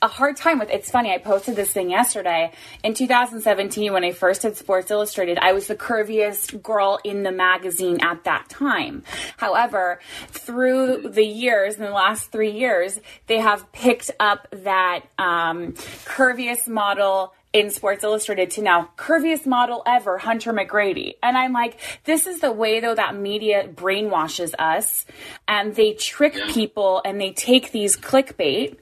[0.06, 2.52] a hard time with it's funny i posted this thing yesterday
[2.84, 7.32] in 2017 when i first did sports illustrated i was the curviest girl in the
[7.32, 9.02] magazine at that time
[9.36, 15.72] however through the years in the last three years they have picked up that um,
[16.04, 21.14] curviest model in Sports Illustrated to now curviest model ever, Hunter McGrady.
[21.22, 25.06] And I'm like, this is the way though that media brainwashes us
[25.48, 26.52] and they trick yeah.
[26.52, 28.76] people and they take these clickbait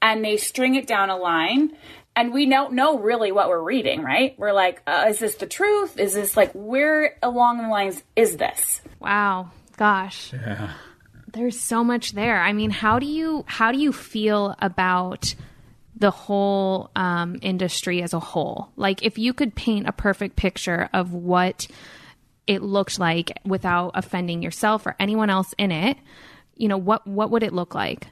[0.00, 1.76] and they string it down a line
[2.18, 4.34] and we don't know really what we're reading, right?
[4.36, 5.98] We're like, uh, is this the truth?
[6.00, 8.80] Is this like where along the lines is this?
[8.98, 10.72] Wow, gosh, yeah.
[11.32, 12.40] There's so much there.
[12.40, 15.36] I mean, how do you how do you feel about
[15.94, 18.72] the whole um, industry as a whole?
[18.74, 21.68] Like, if you could paint a perfect picture of what
[22.48, 25.98] it looked like without offending yourself or anyone else in it,
[26.56, 28.08] you know, what what would it look like?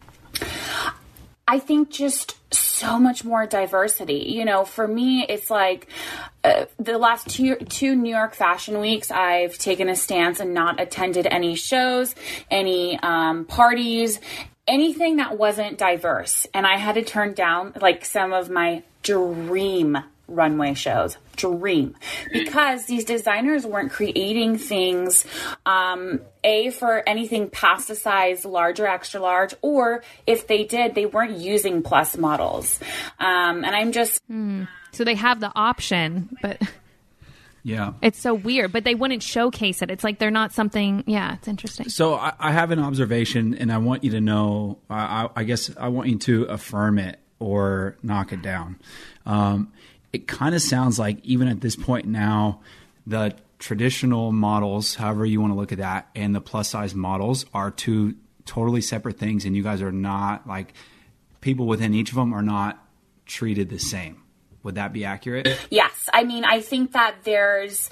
[1.49, 4.25] I think just so much more diversity.
[4.29, 5.89] You know, for me, it's like
[6.43, 10.81] uh, the last two two New York Fashion Weeks, I've taken a stance and not
[10.81, 12.15] attended any shows,
[12.51, 14.21] any um, parties,
[14.67, 19.99] anything that wasn't diverse, and I had to turn down like some of my dream
[20.29, 21.17] runway shows.
[21.37, 21.95] Dream.
[22.33, 25.27] Because these designers weren't creating things,
[25.67, 30.95] um, A, for anything past the size large or extra large, or if they did,
[30.95, 32.81] they weren't using plus models.
[33.19, 34.21] Um, and I'm just.
[34.93, 36.61] So they have the option, but
[37.63, 37.95] Yeah.
[38.01, 38.73] it's so weird.
[38.73, 39.91] But they wouldn't showcase it.
[39.91, 41.03] It's like they're not something.
[41.07, 41.89] Yeah, it's interesting.
[41.89, 44.79] So I, I have an observation, and I want you to know.
[44.89, 48.79] I, I, I guess I want you to affirm it or knock it down.
[49.27, 49.73] Um,
[50.13, 52.61] it kind of sounds like even at this point now,
[53.07, 57.47] the traditional models, however you want to look at that, and the plus size models
[57.55, 58.15] are two
[58.45, 60.75] totally separate things, and you guys are not like
[61.41, 62.85] people within each of them are not
[63.25, 64.23] treated the same.
[64.63, 65.49] Would that be accurate?
[65.71, 67.89] Yes, I mean, I think that there's,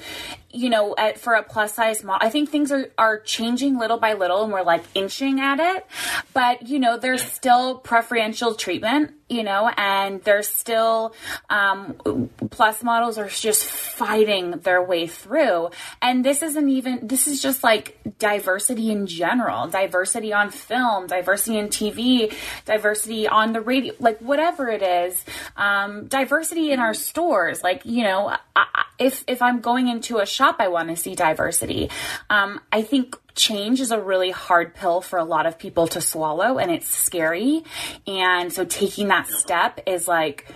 [0.55, 3.99] you know, uh, for a plus size model, I think things are are changing little
[3.99, 5.87] by little, and we're like inching at it.
[6.33, 11.15] But you know, there's still preferential treatment, you know, and there's still
[11.51, 15.71] um, plus models are just fighting their way through.
[16.01, 17.07] And this isn't even.
[17.07, 22.33] This is just like diversity in general, diversity on film, diversity in TV,
[22.65, 25.25] diversity on the radio, like whatever it is,
[25.57, 27.63] um, diversity in our stores.
[27.63, 28.64] Like you know, I-
[28.99, 31.91] if if I'm going into a shop, I want to see diversity.
[32.31, 36.01] Um, I think change is a really hard pill for a lot of people to
[36.01, 37.65] swallow, and it's scary.
[38.07, 40.47] And so taking that step is like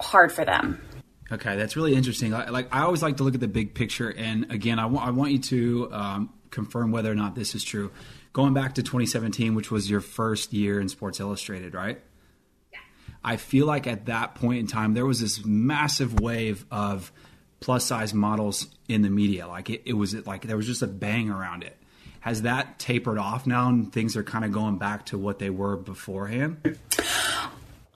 [0.00, 0.80] hard for them.
[1.32, 2.30] Okay, that's really interesting.
[2.30, 5.06] Like, like I always like to look at the big picture, and again, I want
[5.06, 7.90] I want you to um, confirm whether or not this is true.
[8.32, 12.00] Going back to 2017, which was your first year in Sports Illustrated, right?
[13.24, 17.10] I feel like at that point in time, there was this massive wave of
[17.64, 19.46] plus size models in the media.
[19.48, 21.76] Like it, it was like there was just a bang around it.
[22.20, 25.50] Has that tapered off now, and things are kind of going back to what they
[25.50, 26.78] were beforehand?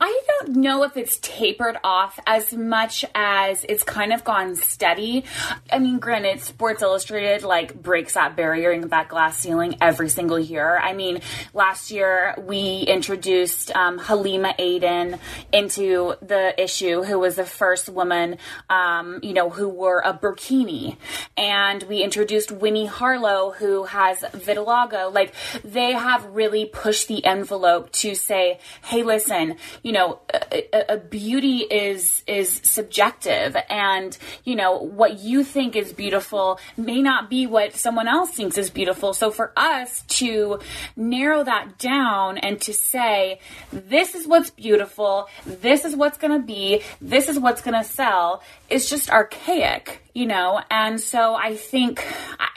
[0.00, 5.24] I don't know if it's tapered off as much as it's kind of gone steady.
[5.72, 10.38] I mean, granted, Sports Illustrated like breaks that barrier and that glass ceiling every single
[10.38, 10.78] year.
[10.78, 11.20] I mean,
[11.52, 15.18] last year we introduced um, Halima Aden
[15.52, 18.38] into the issue, who was the first woman,
[18.70, 20.96] um, you know, who wore a burkini,
[21.36, 25.12] and we introduced Winnie Harlow, who has vitiligo.
[25.12, 25.34] Like
[25.64, 30.96] they have really pushed the envelope to say, hey, listen, you know, a, a- a
[30.98, 37.46] beauty is is subjective, and you know what you think is beautiful may not be
[37.46, 39.12] what someone else thinks is beautiful.
[39.12, 40.60] So for us to
[40.96, 43.40] narrow that down and to say,
[43.72, 47.88] this is what's beautiful, this is what's going to be, this is what's going to
[47.88, 50.60] sell, is just archaic you know?
[50.68, 52.04] And so i think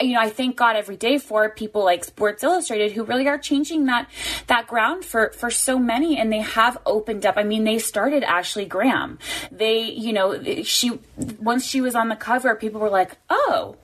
[0.00, 3.38] you know i thank god every day for people like sports illustrated who really are
[3.38, 4.08] changing that
[4.48, 7.36] that ground for for so many and they have opened up.
[7.36, 9.18] I mean they started ashley graham.
[9.52, 10.98] They you know she
[11.38, 13.76] once she was on the cover people were like oh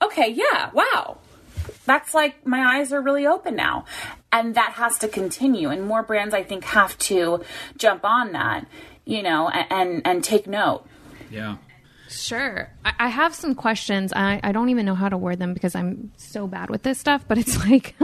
[0.00, 1.18] okay yeah wow.
[1.86, 3.84] That's like my eyes are really open now.
[4.30, 7.42] And that has to continue and more brands i think have to
[7.76, 8.68] jump on that
[9.04, 10.86] you know and and, and take note.
[11.30, 11.56] Yeah.
[12.14, 12.70] Sure.
[12.84, 14.12] I, I have some questions.
[14.14, 16.98] I, I don't even know how to word them because I'm so bad with this
[16.98, 17.94] stuff, but it's like,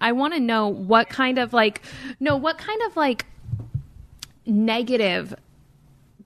[0.00, 1.82] I want to know what kind of like,
[2.20, 3.26] no, what kind of like
[4.46, 5.34] negative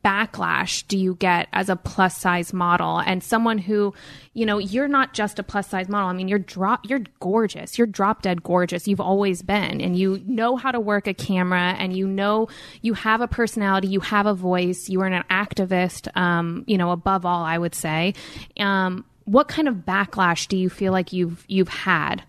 [0.07, 2.99] backlash do you get as a plus size model?
[2.99, 3.93] And someone who
[4.35, 6.09] you know you're not just a plus size model.
[6.09, 7.77] I mean you're drop you're gorgeous.
[7.77, 8.87] You're drop dead gorgeous.
[8.87, 9.81] You've always been.
[9.81, 12.49] And you know how to work a camera and you know
[12.83, 13.89] you have a personality.
[13.89, 14.89] You have a voice.
[14.89, 18.15] You are an activist um, you know above all i would say.
[18.61, 22.23] Um, what kind of backlash do you feel like you've you've had?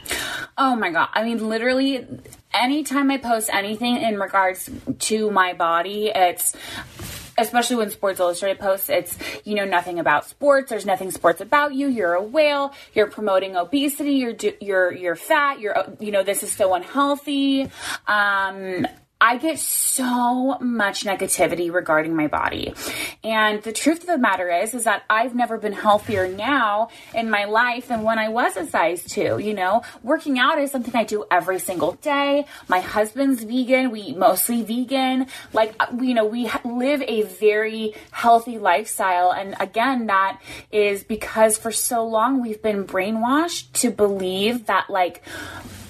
[0.58, 1.10] Oh my god.
[1.14, 2.08] I mean literally
[2.54, 6.56] anytime I post anything in regards to my body, it's
[7.38, 10.70] especially when Sports Illustrated posts, it's you know nothing about sports.
[10.70, 11.88] There's nothing sports about you.
[11.88, 12.74] You're a whale.
[12.94, 14.14] You're promoting obesity.
[14.14, 15.60] You're you're you're fat.
[15.60, 17.70] You're you know this is so unhealthy.
[18.08, 18.88] Um,
[19.20, 22.74] I get so much negativity regarding my body.
[23.24, 27.32] And the truth of the matter is is that I've never been healthier now in
[27.32, 29.82] my life than when I was a size 2, you know?
[30.04, 32.46] Working out is something I do every single day.
[32.68, 35.26] My husband's vegan, we eat mostly vegan.
[35.52, 40.40] Like uh, you know, we live a very healthy lifestyle and again that
[40.72, 45.24] is because for so long we've been brainwashed to believe that like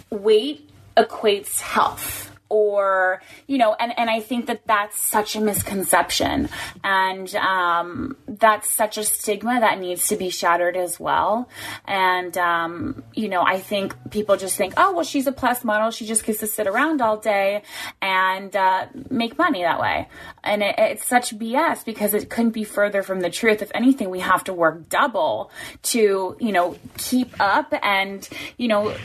[0.09, 6.49] weight equates health or you know and and i think that that's such a misconception.
[6.83, 11.49] And um, that's such a stigma that needs to be shattered as well.
[11.85, 15.91] And um, you know i think people just think oh well she's a plus model.
[15.91, 17.63] She just gets to sit around all day
[18.01, 20.07] and uh, make money that way.
[20.43, 23.61] And it, it's such bs because it couldn't be further from the truth.
[23.61, 25.51] If anything we have to work double
[25.83, 27.73] to you know keep up.
[27.81, 28.95] And you know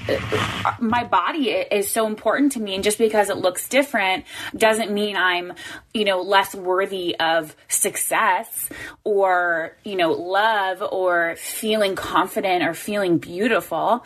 [0.80, 2.74] my body is so important to me.
[2.74, 4.24] And just because it looks different
[4.56, 5.52] doesn't mean I'm,
[5.92, 8.68] you know, less worthy of success
[9.04, 14.04] or, you know, love or feeling confident or feeling beautiful,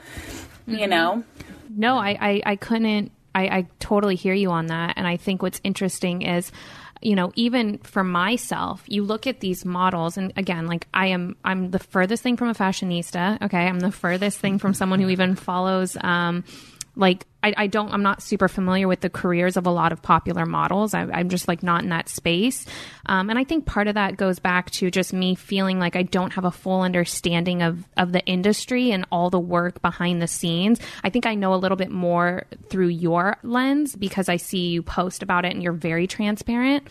[0.68, 0.74] mm-hmm.
[0.76, 1.24] you know?
[1.68, 4.94] No, I, I, I couldn't, I, I totally hear you on that.
[4.96, 6.50] And I think what's interesting is,
[7.02, 11.36] you know even for myself you look at these models and again like i am
[11.44, 15.10] i'm the furthest thing from a fashionista okay i'm the furthest thing from someone who
[15.10, 16.42] even follows um
[16.96, 20.02] like I, I, don't i'm not super familiar with the careers of a lot of
[20.02, 20.94] popular models.
[20.94, 22.66] I, am just like not in that space.
[23.06, 26.02] Um, and i think part of that goes back to just me feeling like i
[26.02, 30.26] don't have a full understanding of of the industry and all the work behind the
[30.26, 30.80] scenes.
[31.04, 34.82] I think i know a little bit more through your lens because i see you
[34.82, 36.88] post about it and you're very transparent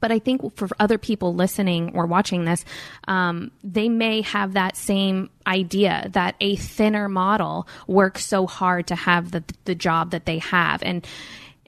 [0.00, 2.64] but I think for other people listening or watching this,
[3.08, 8.94] um, they may have that same idea that a thinner model works so hard to
[8.94, 11.06] have the the job that they have, and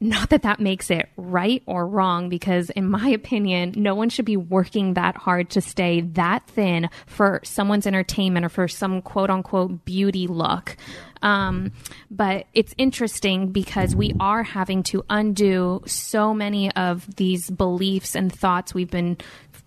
[0.01, 4.25] not that that makes it right or wrong, because in my opinion, no one should
[4.25, 9.31] be working that hard to stay that thin for someone's entertainment or for some quote
[9.31, 10.77] unquote beauty look.
[11.23, 11.73] Um,
[12.11, 18.33] but it's interesting because we are having to undo so many of these beliefs and
[18.33, 19.17] thoughts we've been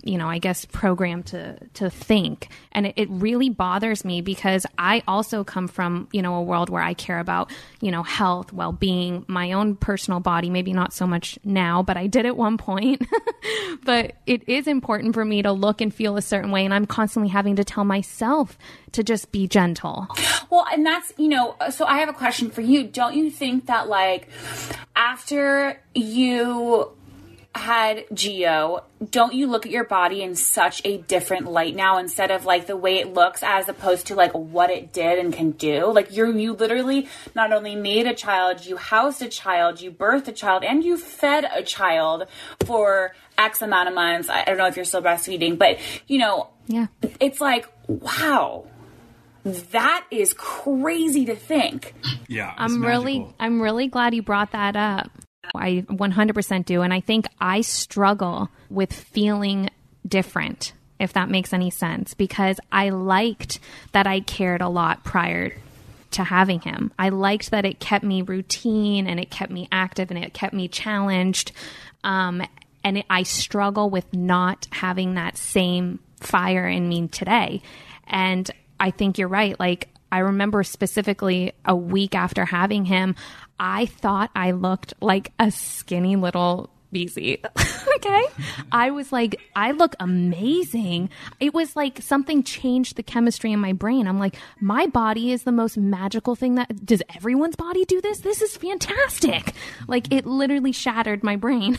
[0.05, 4.65] you know, I guess programmed to to think, and it, it, really bothers me because
[4.77, 8.53] I also come from you know a world where I care about you know health,
[8.53, 10.51] well being, my own personal body.
[10.51, 13.03] Maybe not so much now, but I did at one point.
[13.83, 16.85] but it is important for me to look and feel a certain way, and I'm
[16.85, 18.59] constantly having to tell myself
[18.91, 20.07] to just be gentle.
[20.51, 22.83] Well, and that's you know, so I have a question for you.
[22.83, 24.29] Don't you think that like
[24.95, 26.91] after you
[27.55, 32.29] had Gio, don't you look at your body in such a different light now instead
[32.31, 35.51] of like the way it looks as opposed to like what it did and can
[35.51, 35.91] do?
[35.91, 40.27] Like you're you literally not only made a child, you housed a child, you birthed
[40.27, 42.27] a child, and you fed a child
[42.65, 44.29] for X amount of months.
[44.29, 46.87] I don't know if you're still breastfeeding, but you know, yeah.
[47.19, 48.65] It's like, wow.
[49.43, 51.93] That is crazy to think.
[52.27, 52.51] Yeah.
[52.57, 52.89] I'm magical.
[52.89, 55.11] really I'm really glad you brought that up
[55.53, 56.81] I 100% do.
[56.81, 59.69] And I think I struggle with feeling
[60.07, 63.59] different, if that makes any sense, because I liked
[63.91, 65.53] that I cared a lot prior
[66.11, 66.91] to having him.
[66.97, 70.53] I liked that it kept me routine and it kept me active and it kept
[70.53, 71.51] me challenged.
[72.03, 72.41] Um,
[72.83, 77.61] and it, I struggle with not having that same fire in me today.
[78.07, 79.59] And I think you're right.
[79.59, 83.17] Like, I remember specifically a week after having him,
[83.59, 87.43] I thought I looked like a skinny little BC.
[87.97, 88.23] okay.
[88.71, 91.09] I was like, I look amazing.
[91.41, 94.07] It was like something changed the chemistry in my brain.
[94.07, 98.19] I'm like, my body is the most magical thing that does everyone's body do this?
[98.19, 99.53] This is fantastic.
[99.85, 101.77] Like it literally shattered my brain.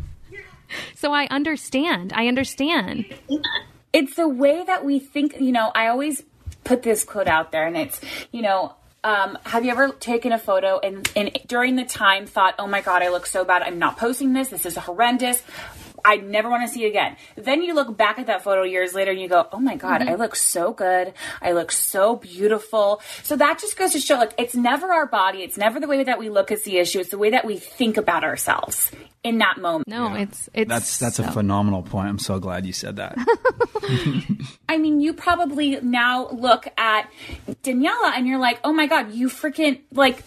[0.94, 2.12] so I understand.
[2.14, 3.06] I understand.
[3.94, 6.22] It's the way that we think, you know, I always
[6.64, 8.00] put this quote out there and it's,
[8.32, 12.54] you know, um, have you ever taken a photo and, and during the time thought,
[12.58, 13.62] oh my God, I look so bad.
[13.62, 14.48] I'm not posting this.
[14.48, 15.42] This is horrendous.
[16.04, 17.16] I never want to see it again.
[17.36, 20.00] Then you look back at that photo years later and you go, oh my God,
[20.00, 20.10] mm-hmm.
[20.10, 21.12] I look so good.
[21.40, 23.00] I look so beautiful.
[23.22, 25.42] So that just goes to show like it's never our body.
[25.42, 27.00] It's never the way that we look is the issue.
[27.00, 28.90] It's the way that we think about ourselves
[29.22, 29.88] in that moment.
[29.88, 30.22] No, yeah.
[30.22, 31.24] it's it's that's that's so.
[31.24, 32.08] a phenomenal point.
[32.08, 33.16] I'm so glad you said that.
[34.68, 37.10] I mean, you probably now look at
[37.62, 40.22] Daniela and you're like, oh my god, you freaking like.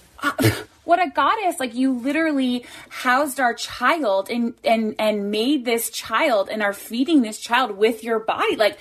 [0.83, 1.59] What a goddess.
[1.59, 7.21] Like you literally housed our child and and and made this child and are feeding
[7.21, 8.55] this child with your body.
[8.55, 8.77] Like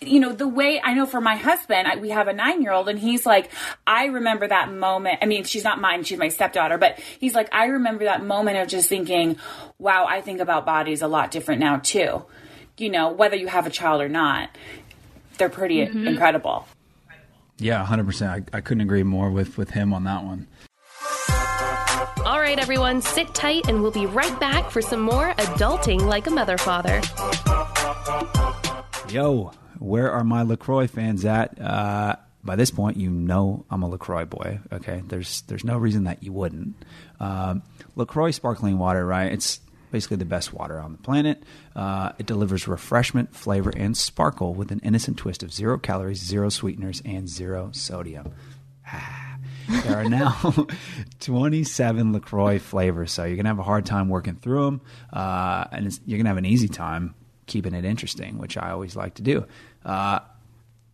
[0.00, 2.72] you know the way i know for my husband I, we have a nine year
[2.72, 3.50] old and he's like
[3.86, 5.18] i remember that moment.
[5.22, 8.58] I mean she's not mine she's my stepdaughter but he's like i remember that moment
[8.58, 9.36] of just thinking
[9.78, 12.24] wow i think about bodies a lot different now too.
[12.76, 14.50] You know whether you have a child or not
[15.38, 16.06] they're pretty mm-hmm.
[16.06, 16.66] incredible.
[17.58, 20.48] Yeah 100% I, I couldn't agree more with with him on that one
[22.26, 26.26] all right, everyone, sit tight and we'll be right back for some more adulting like
[26.26, 27.02] a mother father.
[29.10, 31.60] Yo, where are my LaCroix fans at?
[31.60, 34.60] Uh, by this point, you know I'm a Lacroix boy.
[34.72, 36.76] Okay, there's there's no reason that you wouldn't.
[37.20, 37.62] Um,
[37.94, 39.32] Lacroix sparkling water, right?
[39.32, 39.60] It's
[39.90, 41.42] basically the best water on the planet.
[41.76, 46.48] Uh, it delivers refreshment, flavor, and sparkle with an innocent twist of zero calories, zero
[46.48, 48.32] sweeteners, and zero sodium.
[49.68, 50.66] There are now
[51.20, 54.80] 27 LaCroix flavors, so you're going to have a hard time working through them,
[55.12, 57.14] uh, and you're going to have an easy time
[57.46, 59.46] keeping it interesting, which I always like to do.
[59.84, 60.20] Uh,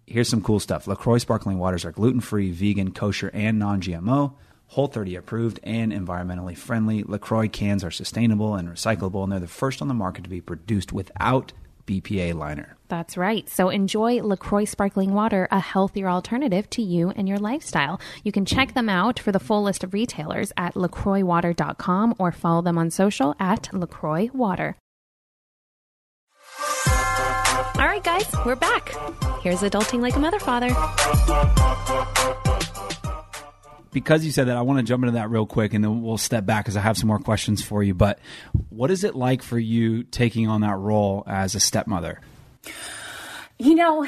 [0.06, 4.34] here's some cool stuff LaCroix sparkling waters are gluten free, vegan, kosher, and non GMO.
[4.68, 7.02] Whole 30 approved and environmentally friendly.
[7.02, 10.40] LaCroix cans are sustainable and recyclable, and they're the first on the market to be
[10.40, 11.52] produced without
[11.90, 12.76] BPA liner.
[12.86, 13.48] That's right.
[13.48, 18.00] So enjoy LaCroix Sparkling Water, a healthier alternative to you and your lifestyle.
[18.22, 22.62] You can check them out for the full list of retailers at lacroixwater.com or follow
[22.62, 24.76] them on social at LaCroix Water.
[27.76, 28.94] All right, guys, we're back.
[29.42, 30.68] Here's Adulting Like a Mother Father.
[33.92, 36.18] Because you said that, I want to jump into that real quick, and then we'll
[36.18, 37.94] step back because I have some more questions for you.
[37.94, 38.18] But
[38.68, 42.20] what is it like for you taking on that role as a stepmother?
[43.60, 44.06] You know,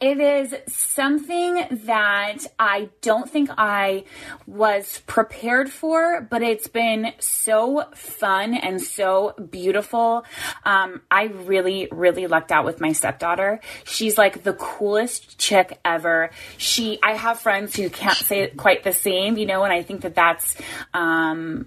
[0.00, 4.04] it is something that I don't think I
[4.46, 10.24] was prepared for, but it's been so fun and so beautiful.
[10.64, 13.60] Um, I really, really lucked out with my stepdaughter.
[13.84, 16.30] She's like the coolest chick ever.
[16.56, 20.00] She, I have friends who can't say quite the same, you know, and I think
[20.00, 20.56] that that's,
[20.94, 21.66] um,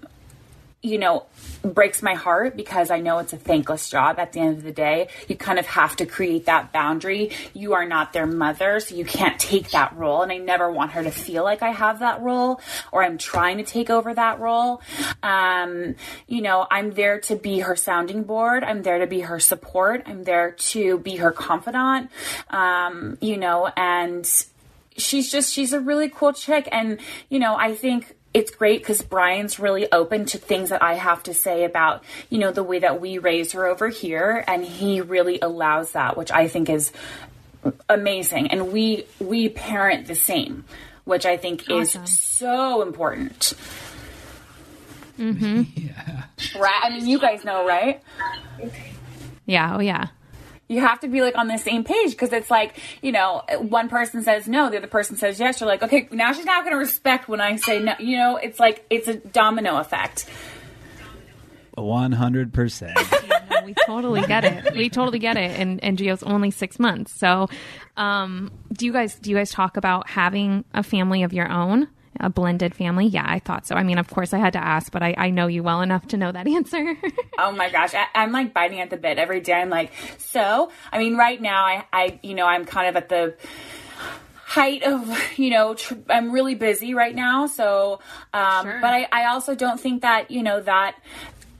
[0.82, 1.26] you know,
[1.62, 4.72] breaks my heart because I know it's a thankless job at the end of the
[4.72, 5.08] day.
[5.26, 7.30] You kind of have to create that boundary.
[7.54, 10.22] You are not their mother, so you can't take that role.
[10.22, 12.60] And I never want her to feel like I have that role
[12.92, 14.80] or I'm trying to take over that role.
[15.22, 15.96] Um,
[16.28, 18.62] you know, I'm there to be her sounding board.
[18.62, 20.02] I'm there to be her support.
[20.06, 22.10] I'm there to be her confidant.
[22.50, 24.26] Um, you know, and
[24.96, 26.98] she's just she's a really cool chick and
[27.28, 31.22] you know i think it's great because Brian's really open to things that I have
[31.22, 34.44] to say about, you know, the way that we raise her over here.
[34.46, 36.92] And he really allows that, which I think is
[37.88, 38.48] amazing.
[38.48, 40.66] And we, we parent the same,
[41.04, 42.04] which I think Awesome.
[42.04, 43.54] is so important.
[45.18, 45.62] Mm-hmm.
[45.74, 46.24] Yeah.
[46.60, 46.80] Right?
[46.82, 48.02] I mean, you guys know, right?
[49.46, 49.76] Yeah.
[49.76, 50.08] Oh, yeah.
[50.68, 53.88] You have to be like on the same page because it's like, you know, one
[53.88, 55.60] person says no, the other person says yes.
[55.60, 57.94] You're like, okay, now she's not going to respect when I say no.
[58.00, 60.28] You know, it's like, it's a domino effect.
[61.76, 62.94] 100%.
[63.48, 64.74] No, we totally get it.
[64.76, 65.58] We totally get it.
[65.58, 67.12] And and Gio's only six months.
[67.12, 67.48] So,
[67.96, 71.86] um, do you guys do you guys talk about having a family of your own,
[72.20, 73.06] a blended family?
[73.06, 73.74] Yeah, I thought so.
[73.74, 76.06] I mean, of course, I had to ask, but I, I know you well enough
[76.08, 76.96] to know that answer.
[77.38, 79.54] Oh my gosh, I, I'm like biting at the bit every day.
[79.54, 83.08] I'm like, so, I mean, right now, I, I, you know, I'm kind of at
[83.08, 83.34] the
[84.44, 87.46] height of, you know, tr- I'm really busy right now.
[87.46, 88.00] So,
[88.32, 88.78] um, Sure.
[88.80, 90.96] but I, I also don't think that, you know, that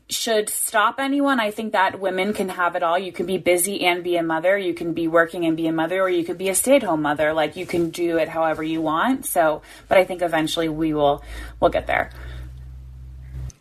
[0.08, 1.40] should stop anyone.
[1.40, 2.98] I think that women can have it all.
[2.98, 4.56] You can be busy and be a mother.
[4.56, 6.82] You can be working and be a mother, or you could be a stay at
[6.84, 7.32] home mother.
[7.32, 9.26] Like you can do it however you want.
[9.26, 11.22] So, but I think eventually we will,
[11.60, 12.10] we'll get there.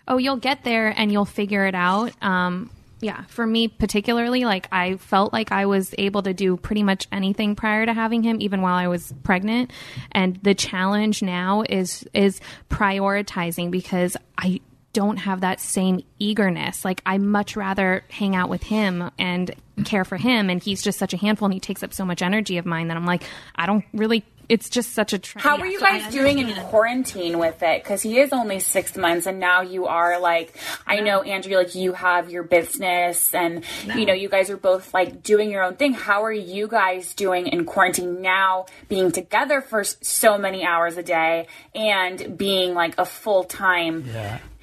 [0.07, 2.11] oh, you'll get there and you'll figure it out.
[2.23, 2.69] Um,
[3.01, 7.07] yeah, for me particularly, like I felt like I was able to do pretty much
[7.11, 9.71] anything prior to having him, even while I was pregnant.
[10.11, 12.39] And the challenge now is is
[12.69, 14.61] prioritizing because I
[14.95, 16.85] don't have that same eagerness.
[16.85, 20.97] Like I much rather hang out with him and care for him, and he's just
[20.97, 23.23] such a handful, and he takes up so much energy of mine that I'm like,
[23.55, 24.23] I don't really.
[24.47, 25.17] It's just such a.
[25.17, 27.83] Tra- How are you so guys doing in quarantine with it?
[27.83, 31.73] Because he is only six months, and now you are like, I know Andrew, like
[31.73, 33.63] you have your business, and
[33.95, 35.93] you know you guys are both like doing your own thing.
[35.93, 41.03] How are you guys doing in quarantine now, being together for so many hours a
[41.03, 44.05] day, and being like a full time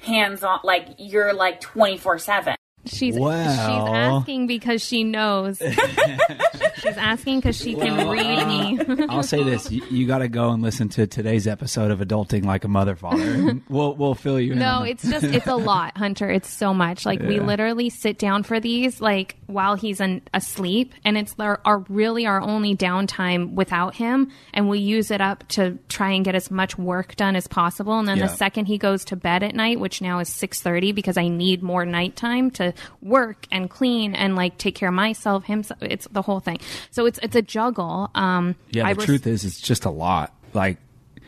[0.03, 2.55] hands on, like you're like twenty four seven.
[2.85, 3.37] She's Wow.
[3.43, 5.57] she's asking because she knows.
[6.77, 9.05] she's asking because she can read me.
[9.09, 12.45] I'll say this: you, you got to go and listen to today's episode of "Adulting
[12.45, 14.59] Like a Mother Father." we'll we'll fill you in.
[14.59, 16.29] no, on it's just it's a lot, Hunter.
[16.29, 17.05] It's so much.
[17.05, 21.61] Like we literally sit down for these like while he's in, asleep, and it's our,
[21.65, 26.25] our really our only downtime without him, and we use it up to try and
[26.25, 27.97] get as much work done as possible.
[27.99, 28.27] And then Yeah.
[28.27, 31.27] the second he goes to bed at night, which now is six thirty, because I
[31.27, 35.63] need more nighttime to work and clean and like take care of myself, him.
[35.81, 36.59] It's the whole thing.
[36.91, 38.09] So it's it's a juggle.
[38.15, 40.33] Um, Yeah, the I res- truth is, it's just a lot.
[40.53, 40.77] Like,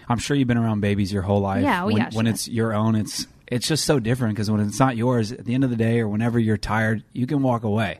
[0.08, 1.64] I'm sure you've been around babies your whole life.
[1.64, 4.62] Yeah, oh, when, yeah, when it's your own, it's it's just so different because when
[4.62, 7.42] it's not yours, at the end of the day or whenever you're tired, you can
[7.42, 8.00] walk away.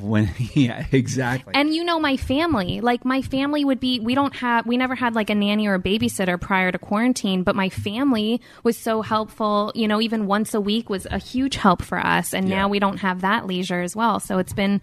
[0.00, 2.80] When yeah exactly And you know my family.
[2.80, 5.74] Like my family would be we don't have we never had like a nanny or
[5.74, 10.54] a babysitter prior to quarantine, but my family was so helpful, you know, even once
[10.54, 12.56] a week was a huge help for us and Yeah.
[12.56, 14.18] now we don't have that leisure as well.
[14.20, 14.80] So it's been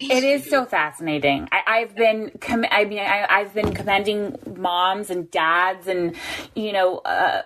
[0.00, 1.48] It is so fascinating.
[1.52, 6.16] I, I've been, com- I mean, I, I've been commending moms and dads, and
[6.54, 7.42] you know, uh,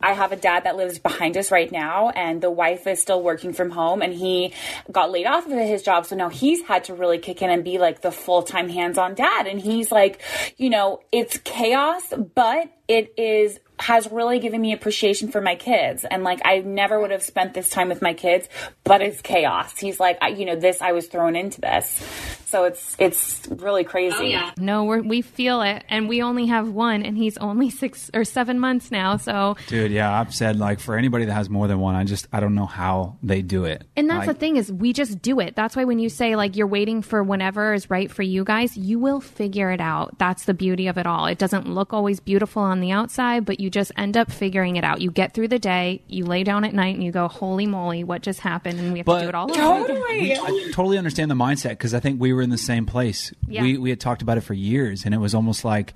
[0.00, 3.22] I have a dad that lives behind us right now, and the wife is still
[3.22, 4.54] working from home, and he
[4.92, 7.64] got laid off of his job, so now he's had to really kick in and
[7.64, 10.22] be like the full time hands on dad, and he's like,
[10.56, 12.02] you know, it's chaos,
[12.34, 17.00] but it is has really given me appreciation for my kids and like I never
[17.00, 18.48] would have spent this time with my kids
[18.84, 22.02] but it's chaos he's like I, you know this I was thrown into this
[22.46, 26.70] so it's it's really crazy oh, no, we're, we feel it and we only have
[26.70, 29.16] one and he's only 6 or 7 months now.
[29.18, 32.26] So dude yeah i've said like for anybody that has more than one i just
[32.32, 35.20] i don't know how they do it And that's Like, the thing is we just
[35.22, 35.54] do it.
[35.56, 38.76] That's why when you say like you're waiting for whenever is right for you guys,
[38.76, 40.18] you will figure it out.
[40.18, 41.26] That's the beauty of it all.
[41.26, 44.84] It doesn't look always beautiful on the outside, but you just end up figuring it
[44.84, 45.00] out.
[45.00, 48.04] You get through the day, you lay down at night and you go, "Holy moly,
[48.04, 50.38] what just happened?" and we have But- to do it all over again.
[50.42, 53.32] I totally understand the mindset because I think we were in the same place.
[53.46, 53.62] Yeah.
[53.62, 55.94] We we had talked about it for years, and it was almost like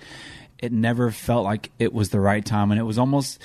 [0.58, 3.40] it never felt like it was the right time, and it was almost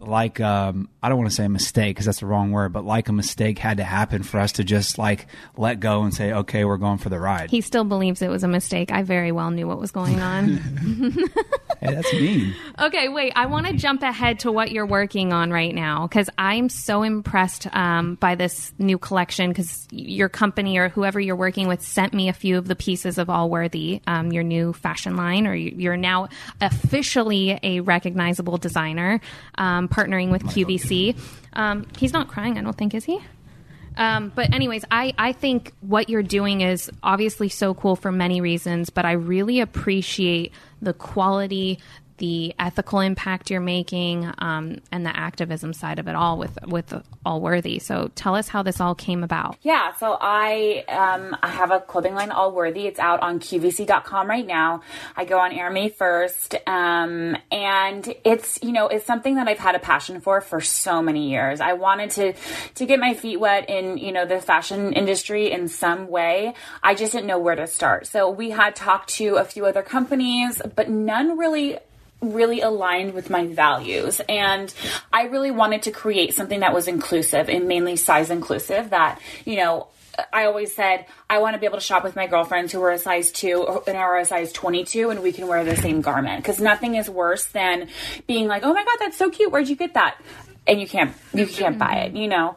[0.00, 2.84] like um, I don't want to say a mistake because that's the wrong word, but
[2.84, 6.32] like a mistake had to happen for us to just like let go and say,
[6.32, 7.50] okay, we're going for the ride.
[7.50, 8.90] He still believes it was a mistake.
[8.92, 11.18] I very well knew what was going on.
[11.84, 12.54] hey, that's mean.
[12.80, 13.32] Okay, wait.
[13.36, 17.02] I want to jump ahead to what you're working on right now because I'm so
[17.02, 22.12] impressed um, by this new collection because your company or whoever you're working with sent
[22.14, 25.74] me a few of the pieces of Allworthy, um, your new fashion line, or you-
[25.76, 26.28] you're now
[26.60, 29.20] officially a recognizable designer,
[29.56, 31.14] um, partnering with QVC.
[31.52, 33.20] Um, he's not crying, I don't think, is he?
[33.96, 38.40] Um, but anyways, I, I think what you're doing is obviously so cool for many
[38.40, 41.78] reasons, but I really appreciate the quality,
[42.24, 46.94] the ethical impact you're making, um, and the activism side of it all with with
[47.26, 47.78] Allworthy.
[47.78, 49.58] So tell us how this all came about.
[49.60, 52.86] Yeah, so I um, I have a clothing line, Allworthy.
[52.86, 54.80] It's out on QVC.com right now.
[55.14, 56.66] I go on air May 1st.
[56.66, 61.02] Um, and it's, you know, it's something that I've had a passion for for so
[61.02, 61.60] many years.
[61.60, 62.32] I wanted to,
[62.76, 66.54] to get my feet wet in, you know, the fashion industry in some way.
[66.82, 68.06] I just didn't know where to start.
[68.06, 71.78] So we had talked to a few other companies, but none really
[72.32, 74.72] really aligned with my values and
[75.12, 79.56] i really wanted to create something that was inclusive and mainly size inclusive that you
[79.56, 79.88] know
[80.32, 82.92] I always said I want to be able to shop with my girlfriends who are
[82.92, 86.00] a size two or- and are a size 22 and we can wear the same
[86.00, 87.88] garment because nothing is worse than
[88.26, 89.50] being like, oh my God, that's so cute.
[89.50, 90.16] Where'd you get that?
[90.66, 92.56] And you can't, you can't buy it, you know?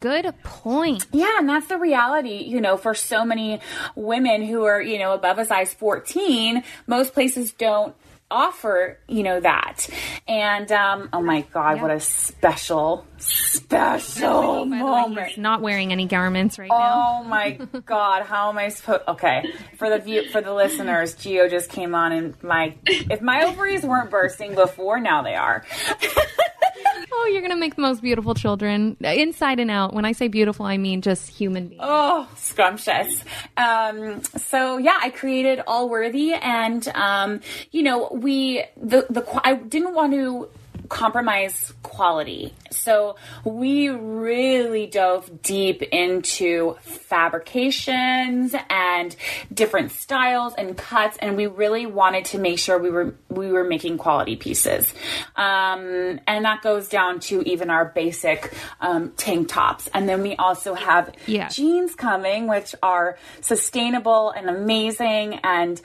[0.00, 1.06] Good point.
[1.12, 3.60] Yeah, and that's the reality, you know, for so many
[3.96, 7.96] women who are, you know, above a size 14, most places don't
[8.30, 9.88] offer, you know, that.
[10.26, 15.28] And um oh my god, what a special special moment.
[15.28, 17.20] He's not wearing any garments right now.
[17.20, 17.52] Oh my
[17.86, 21.94] god, how am I supposed Okay, for the view for the listeners, Gio just came
[21.94, 25.64] on and my if my ovaries weren't bursting before, now they are.
[27.20, 29.92] Oh, you're gonna make the most beautiful children, inside and out.
[29.92, 31.82] When I say beautiful, I mean just human beings.
[31.84, 33.24] Oh, scrumptious.
[33.56, 37.40] Um, so yeah, I created All Worthy, and um,
[37.72, 40.48] you know, we the the I didn't want to
[40.88, 49.14] compromise quality, so we really dove deep into fabrications and
[49.52, 53.64] different styles and cuts, and we really wanted to make sure we were we were
[53.64, 54.92] making quality pieces,
[55.36, 60.34] um, and that goes down to even our basic um, tank tops, and then we
[60.36, 61.48] also have Yeah.
[61.48, 65.34] jeans coming, which are sustainable and amazing.
[65.44, 65.80] And,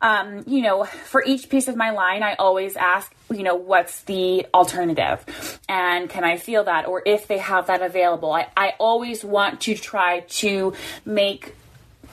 [0.00, 4.02] um, you know, for each piece of my line, I always ask, you know, what's
[4.02, 5.60] the alternative?
[5.68, 6.86] And can I feel that?
[6.86, 10.72] Or if they have that available, I, I always want to try to
[11.04, 11.54] make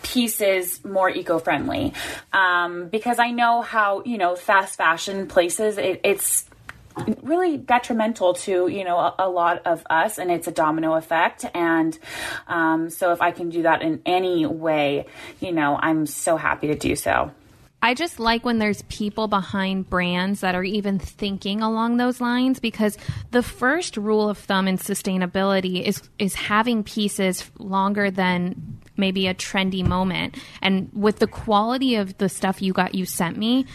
[0.03, 1.93] pieces more eco-friendly
[2.31, 6.45] um, because I know how you know fast fashion places it, it's
[7.23, 11.45] really detrimental to you know a, a lot of us and it's a domino effect
[11.53, 11.97] and
[12.47, 15.05] um, so if i can do that in any way
[15.39, 17.31] you know i'm so happy to do so
[17.85, 22.59] I just like when there's people behind brands that are even thinking along those lines
[22.59, 22.97] because
[23.29, 29.35] the first rule of thumb in sustainability is is having pieces longer than maybe a
[29.35, 30.35] trendy moment.
[30.63, 33.67] And with the quality of the stuff you got you sent me,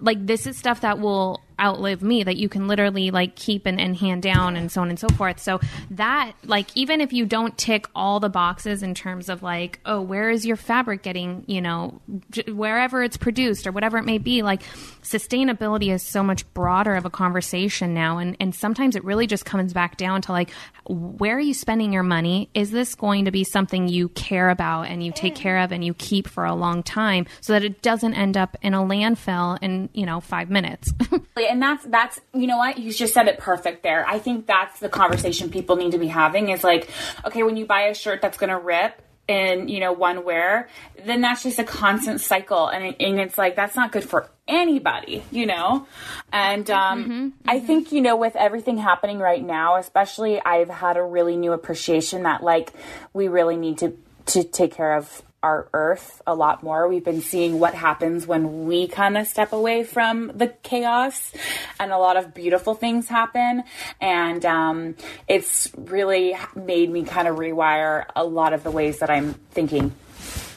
[0.00, 3.80] like this is stuff that will outlive me that you can literally like keep and,
[3.80, 5.40] and hand down and so on and so forth.
[5.40, 5.60] So
[5.92, 10.00] that like even if you don't tick all the boxes in terms of like oh
[10.00, 12.00] where is your fabric getting you know
[12.30, 14.62] j- wherever it's produced or whatever it may be like
[15.02, 18.18] sustainability is so much broader of a conversation now.
[18.18, 20.50] And and sometimes it really just comes back down to like
[20.86, 22.48] where are you spending your money?
[22.54, 25.84] Is this going to be something you care about and you take care of and
[25.84, 29.58] you keep for a long time so that it doesn't end up in a landfill
[29.62, 30.92] in you know 5 minutes
[31.48, 32.78] and that's that's you know what?
[32.78, 34.06] You just said it perfect there.
[34.06, 36.90] I think that's the conversation people need to be having is like
[37.24, 40.68] okay when you buy a shirt that's going to rip in you know one wear
[41.04, 44.28] then that's just a constant cycle and, it, and it's like that's not good for
[44.48, 45.86] anybody you know?
[46.32, 51.02] And um, i think you know with everything happening right now especially i've had a
[51.02, 52.72] really new appreciation that like
[53.12, 56.88] we really need to to take care of our earth a lot more.
[56.88, 61.32] We've been seeing what happens when we kind of step away from the chaos,
[61.80, 63.64] and a lot of beautiful things happen.
[64.00, 64.96] And um,
[65.28, 69.92] it's really made me kind of rewire a lot of the ways that I'm thinking,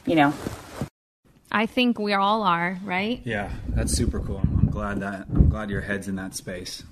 [0.06, 0.34] you know.
[1.52, 3.22] I think we all are, right?
[3.24, 4.40] Yeah, that's super cool.
[4.44, 6.84] I'm, I'm glad that I'm glad your head's in that space.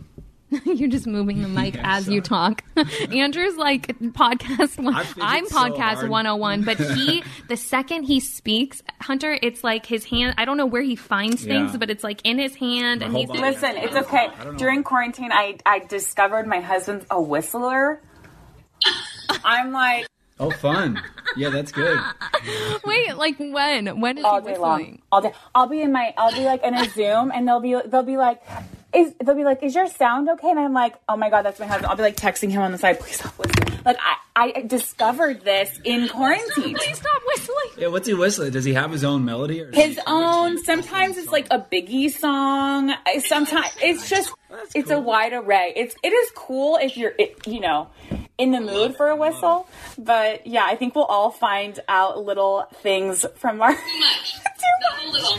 [0.65, 2.63] You're just moving the mic Yeah, as you talk.
[3.11, 4.93] Andrew's like podcast one.
[4.95, 6.09] I fidget I'm podcast hard.
[6.09, 10.35] 101, but he the second he speaks, Hunter, it's like his hand.
[10.37, 11.77] I don't know where he finds things, Yeah.
[11.77, 13.29] but it's like in his hand, My and he's.
[13.29, 14.29] Listen, it's okay.
[14.57, 18.01] During quarantine, I I discovered my husband's a whistler.
[19.45, 20.07] I'm like
[20.39, 20.99] Oh, fun.
[21.37, 21.97] Yeah, that's good.
[22.85, 24.01] wait, like when?
[24.01, 24.61] When is all he day whistling?
[24.61, 25.31] long, all day.
[25.53, 28.17] I'll be in my, I'll be like in a Zoom, and they'll be, they'll be
[28.17, 28.41] like,
[28.93, 30.49] is they'll be like, is your sound okay?
[30.49, 31.87] And I'm like, oh my god, that's my husband.
[31.87, 33.79] I'll be like texting him on the side, please stop whistling.
[33.85, 34.15] Like I,
[34.55, 36.75] I discovered this in quarantine.
[36.75, 37.57] Please stop whistling.
[37.77, 38.51] Yeah, what's he whistling?
[38.51, 39.61] Does he have his own melody?
[39.61, 40.63] Or His own.
[40.63, 42.93] Sometimes it's like a Biggie song.
[43.25, 44.33] Sometimes it's just,
[44.73, 45.73] it's a wide array.
[45.75, 47.89] It's it is cool if you're, it, you know,
[48.37, 49.67] in the mood for a whistle.
[49.97, 53.73] But yeah, I think we'll all find out little things from our.
[53.73, 54.35] Too much.
[54.81, 55.37] Not a little.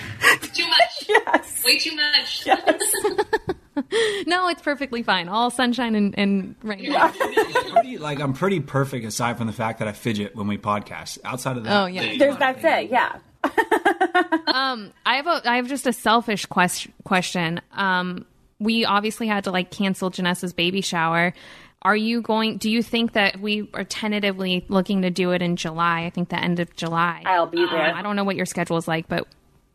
[0.53, 1.05] Too much.
[1.09, 1.63] yes.
[1.65, 2.47] Way too much.
[4.27, 5.29] No, it's perfectly fine.
[5.29, 6.95] All sunshine and, and rain.
[7.73, 11.19] pretty, like I'm pretty perfect aside from the fact that I fidget when we podcast.
[11.25, 12.17] Outside of that, Oh, yeah.
[12.19, 12.91] There's that's it.
[12.91, 13.19] Yeah.
[14.47, 17.61] um, I have a I have just a selfish quest- question.
[17.73, 18.25] Um,
[18.59, 21.35] we obviously had to like cancel Janessa's baby shower.
[21.83, 22.57] Are you going?
[22.57, 26.05] Do you think that we are tentatively looking to do it in July?
[26.05, 27.23] I think the end of July.
[27.27, 27.91] I'll be there.
[27.91, 29.27] Um, I don't know what your schedule is like, but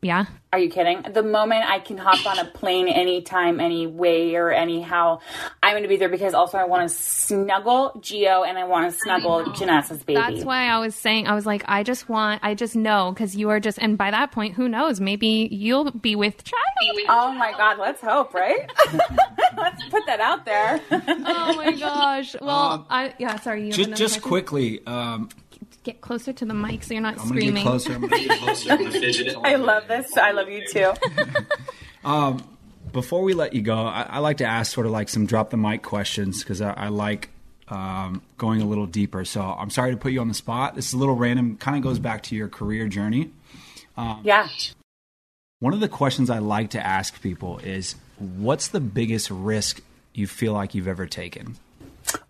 [0.01, 0.25] yeah.
[0.51, 1.03] Are you kidding?
[1.11, 5.19] The moment I can hop on a plane anytime, any way or anyhow,
[5.61, 8.91] I'm going to be there because also I want to snuggle Gio and I want
[8.91, 10.19] to snuggle Janessa's baby.
[10.19, 13.35] That's why I was saying I was like I just want I just know because
[13.35, 16.99] you are just and by that point who knows maybe you'll be with child.
[17.09, 18.71] Oh my God, let's hope, right?
[19.57, 20.81] let's put that out there.
[21.31, 22.35] Oh my gosh.
[22.41, 23.39] Well, I yeah.
[23.39, 23.65] Sorry.
[23.65, 24.21] You just just question?
[24.21, 25.29] quickly, um,
[25.91, 27.55] get closer to the mic so you're not I'm gonna screaming.
[27.55, 27.93] get closer.
[27.93, 29.39] I'm gonna get closer.
[29.43, 30.17] I love this.
[30.17, 30.93] I love you too.
[32.91, 35.51] Before we let you go, I, I like to ask sort of like some drop
[35.51, 37.29] the mic questions because I, I like
[37.67, 39.23] um, going a little deeper.
[39.25, 40.75] So I'm sorry to put you on the spot.
[40.75, 41.57] This is a little random.
[41.57, 43.31] Kind of goes back to your career journey.
[44.23, 44.47] Yeah.
[45.59, 49.81] One of the questions I like to ask people is, what's the biggest risk
[50.13, 51.57] you feel like you've ever taken?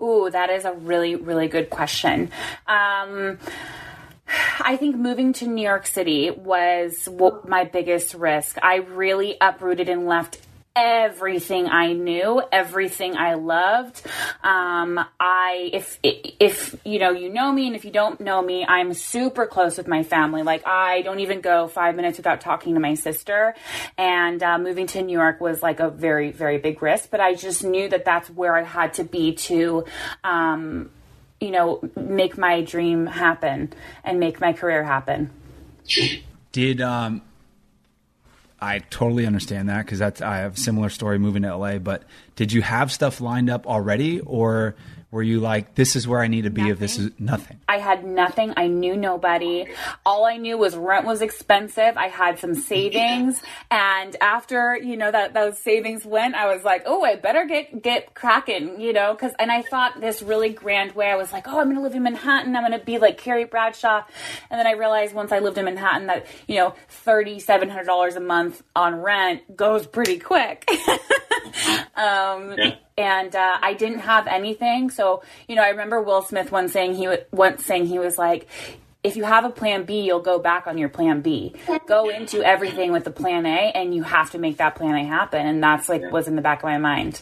[0.02, 2.32] Ooh, that is a really, really good question.
[2.68, 3.38] Um,
[4.60, 7.08] I think moving to New York City was
[7.48, 8.58] my biggest risk.
[8.62, 10.40] I really uprooted and left
[10.76, 14.06] everything I knew, everything I loved.
[14.44, 18.66] Um, I, if, if, you know, you know me and if you don't know me,
[18.66, 20.44] I'm super close with my family.
[20.44, 23.56] Like I don't even go five minutes without talking to my sister.
[23.98, 27.34] And, uh, moving to New York was like a very, very big risk, but I
[27.34, 29.86] just knew that that's where I had to be to,
[30.24, 30.92] um,
[31.42, 35.32] you know, make my dream happen and make my career happen.
[36.52, 37.22] Did um,
[38.62, 41.78] I totally understand that because that's I have a similar story moving to LA.
[41.80, 42.03] But
[42.40, 44.74] did you have stuff lined up already, or
[45.12, 47.60] were you like, this is where I need to be if this is nothing?
[47.68, 48.54] I had nothing.
[48.56, 49.66] I knew nobody.
[50.06, 51.98] All I knew was rent was expensive.
[51.98, 56.84] I had some savings, and after you know that those savings went, I was like,
[56.86, 60.94] oh, I better get get cracking, you know, because and I thought this really grand
[60.94, 61.12] way.
[61.12, 62.56] I was like, oh, I'm gonna live in Manhattan.
[62.56, 64.04] I'm gonna be like Carrie Bradshaw,
[64.50, 67.88] and then I realized once I lived in Manhattan that you know thirty seven hundred
[67.88, 70.70] dollars a month on rent goes pretty quick.
[71.96, 72.29] um,
[72.98, 74.90] and uh, I didn't have anything.
[74.90, 78.18] So you know, I remember Will Smith once saying he w- once saying he was
[78.18, 78.48] like,
[79.04, 81.54] if you have a plan B, you'll go back on your plan B.
[81.88, 85.06] Go into everything with the plan A, and you have to make that plan A
[85.06, 85.46] happen.
[85.46, 87.22] And that's like was in the back of my mind.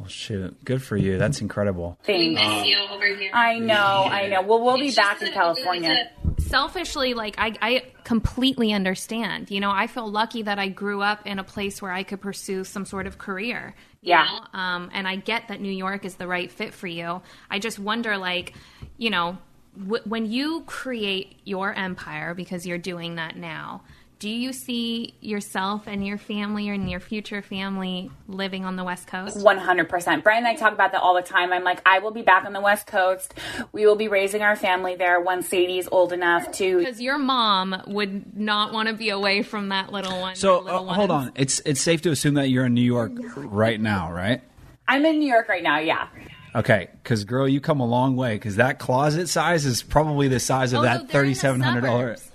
[0.00, 1.16] Oh shoot, good for you.
[1.16, 1.96] That's incredible.
[2.08, 3.30] We miss you over here.
[3.32, 4.42] I know, I know.
[4.42, 5.90] Well, we'll be back in a- California.
[5.92, 6.21] it's
[6.52, 11.26] selfishly like I, I completely understand you know i feel lucky that i grew up
[11.26, 14.24] in a place where i could pursue some sort of career you Yeah.
[14.52, 14.60] know?
[14.60, 17.78] um, and i get that new york is the right fit for you i just
[17.78, 18.52] wonder like
[18.98, 19.38] you know
[19.78, 23.80] w- when you create your empire because you're doing that now
[24.22, 29.08] do you see yourself and your family and your future family living on the west
[29.08, 30.22] coast 100%.
[30.22, 31.52] Brian and I talk about that all the time.
[31.52, 33.34] I'm like, I will be back on the West Coast.
[33.72, 36.78] We will be raising our family there once Sadie's old enough to.
[36.78, 40.88] because your mom would not want to be away from that little one So little
[40.88, 41.32] uh, hold on.
[41.34, 44.40] It's it's safe to assume that you're in New York right now, right?
[44.86, 46.06] I'm in New York right now, yeah.
[46.54, 48.34] Okay, because girl, you come a long way.
[48.34, 51.60] Because that closet size is probably the size of Although that they're in the thirty-seven
[51.60, 52.31] hundred dollars.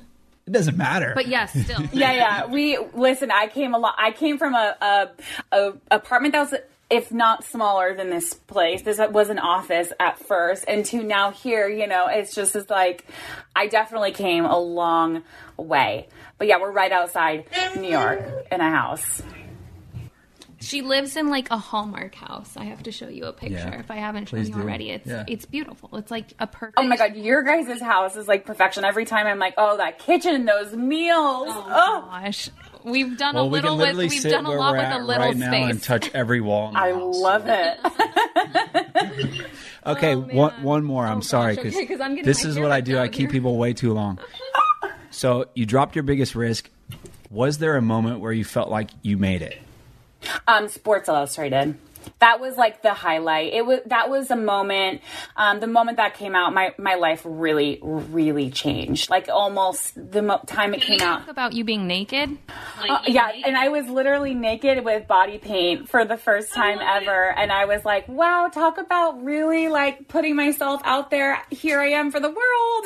[0.47, 0.49] Suburbs.
[0.49, 1.11] It doesn't matter.
[1.15, 2.45] but yes still Yeah, yeah.
[2.45, 3.31] We listen.
[3.31, 3.95] I came a lot.
[3.97, 5.09] I came from a, a
[5.51, 8.81] a apartment that was, if not smaller than this place.
[8.81, 12.69] This was an office at first, and to now here, you know, it's just it's
[12.69, 13.05] like
[13.55, 15.23] I definitely came a long
[15.57, 16.07] way.
[16.37, 17.45] But yeah, we're right outside
[17.75, 18.21] New York
[18.51, 19.21] in a house.
[20.67, 22.55] She lives in like a Hallmark house.
[22.57, 23.79] I have to show you a picture Yeah.
[23.79, 24.61] if I haven't shown Please you do.
[24.61, 24.89] already.
[24.91, 25.23] It's Yeah.
[25.27, 25.89] it's beautiful.
[25.97, 26.77] It's like a perfect.
[26.77, 28.83] Oh my god, your guys' house is like perfection.
[28.83, 31.47] Every time I'm like, oh, that kitchen, those meals.
[31.49, 32.07] Oh, oh.
[32.11, 32.49] gosh,
[32.83, 34.77] we've done well, a we little with literally we've sit done a where lot we're
[34.79, 35.69] with at a little right now space.
[35.71, 36.67] and touch every wall.
[36.69, 37.17] In the I house.
[37.17, 37.79] love it.
[39.85, 41.05] Okay, oh, one one more.
[41.05, 42.99] I'm Oh, sorry because okay, 'cause this is what I do.
[42.99, 43.29] I keep here.
[43.29, 44.19] people way too long.
[45.11, 46.69] So you dropped your biggest risk.
[47.31, 49.57] Was there a moment where you felt like you made it?
[50.47, 51.77] Um, Sports Illustrated.
[52.19, 53.53] That was like the highlight.
[53.53, 55.01] It was that was a moment.
[55.35, 59.09] Um, the moment that came out, my my life really, really changed.
[59.09, 61.19] Like almost the mo- time it came out.
[61.19, 62.37] Talk about you being naked.
[62.79, 66.79] Like, Uh, yeah, and I was literally naked with body paint for the first time
[66.81, 71.43] ever, and I was like, "Wow, talk about really like putting myself out there.
[71.51, 72.85] Here I am for the world."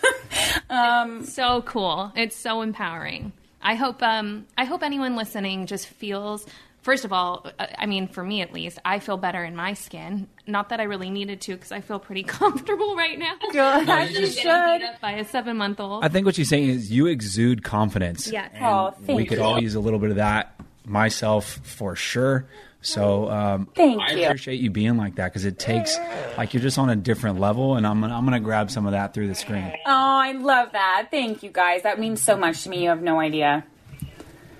[0.70, 2.10] um, So cool.
[2.16, 3.32] It's so empowering.
[3.62, 6.46] I hope um I hope anyone listening just feels
[6.82, 9.72] First of all, uh, I mean, for me at least, I feel better in my
[9.74, 10.28] skin.
[10.46, 13.34] Not that I really needed to, because I feel pretty comfortable right now.
[13.52, 14.82] as you should.
[15.02, 16.04] By a seven-month-old.
[16.04, 18.30] I think what you're saying is you exude confidence.
[18.30, 18.52] Yes.
[18.54, 19.42] And Oh, thank we could you.
[19.44, 20.54] all use a little bit of that
[20.84, 22.46] myself for sure.
[22.82, 24.26] So um, Thank I you.
[24.26, 25.98] appreciate you being like that because it takes
[26.38, 28.92] like you're just on a different level, and I'm gonna, I'm gonna grab some of
[28.92, 29.72] that through the screen.
[29.86, 31.08] Oh, I love that.
[31.10, 31.82] Thank you guys.
[31.82, 32.82] That means so much to me.
[32.84, 33.64] You have no idea.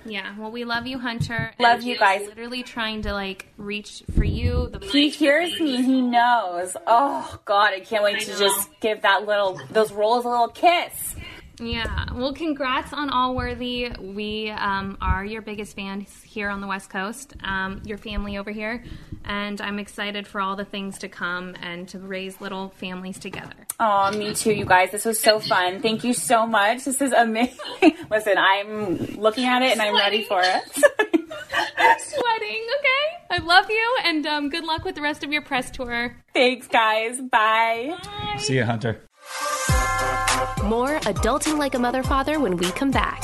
[0.05, 1.51] Yeah, well, we love you, Hunter.
[1.59, 2.25] Love And you guys.
[2.27, 4.69] Literally trying to like reach for you.
[4.71, 5.81] The He hears me.
[5.83, 6.75] He knows.
[6.87, 11.15] Oh God, I can't wait to just give that little those rolls a little kiss.
[11.59, 12.13] Yeah.
[12.13, 13.89] Well, congrats on All Worthy.
[13.99, 17.33] We um, are your biggest fans here on the West Coast.
[17.43, 18.83] Um, your family over here,
[19.25, 23.55] and I'm excited for all the things to come and to raise little families together.
[23.79, 24.91] Oh, me too, you guys.
[24.91, 25.81] This was so fun.
[25.81, 26.85] Thank you so much.
[26.85, 27.57] This is amazing.
[28.11, 30.63] Listen, I'm looking at it and I'm ready for it.
[31.77, 32.65] I'm Sweating.
[32.79, 33.17] Okay.
[33.29, 36.15] I love you, and um, good luck with the rest of your press tour.
[36.33, 37.19] Thanks, guys.
[37.19, 37.97] Bye.
[38.37, 39.01] See you, Hunter.
[40.63, 43.21] More Adulting Like a Mother Father when we come back.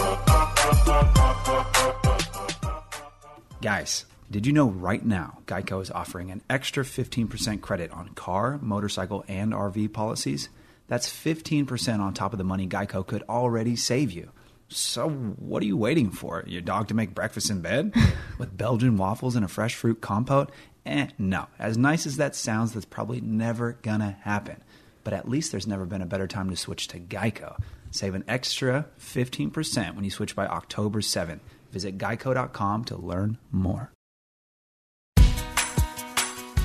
[3.62, 8.60] Guys, did you know right now Geico is offering an extra 15% credit on car,
[8.62, 10.50] motorcycle, and RV policies?
[10.88, 14.32] That's 15% on top of the money Geico could already save you.
[14.70, 16.44] So, what are you waiting for?
[16.48, 17.94] Your dog to make breakfast in bed?
[18.40, 20.52] With Belgian waffles and a fresh fruit compote?
[20.86, 21.48] Eh, no.
[21.60, 24.63] As nice as that sounds, that's probably never gonna happen.
[25.04, 27.58] But at least there's never been a better time to switch to Geico.
[27.92, 31.42] Save an extra 15% when you switch by October 7th.
[31.72, 33.93] Visit geico.com to learn more.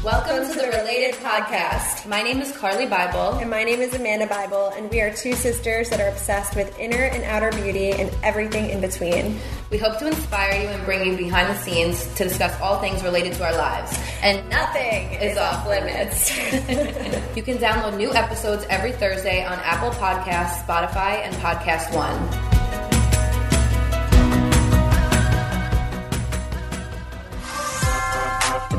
[0.05, 2.09] Welcome to the Related Podcast.
[2.09, 3.37] My name is Carly Bible.
[3.41, 6.79] And my name is Amanda Bible, and we are two sisters that are obsessed with
[6.79, 9.41] inner and outer beauty and everything in between.
[9.73, 13.03] We hope to inspire you and bring you behind the scenes to discuss all things
[13.03, 13.99] related to our lives.
[14.23, 16.31] And nothing is off limits.
[17.37, 22.68] you can download new episodes every Thursday on Apple Podcasts, Spotify, and Podcast One.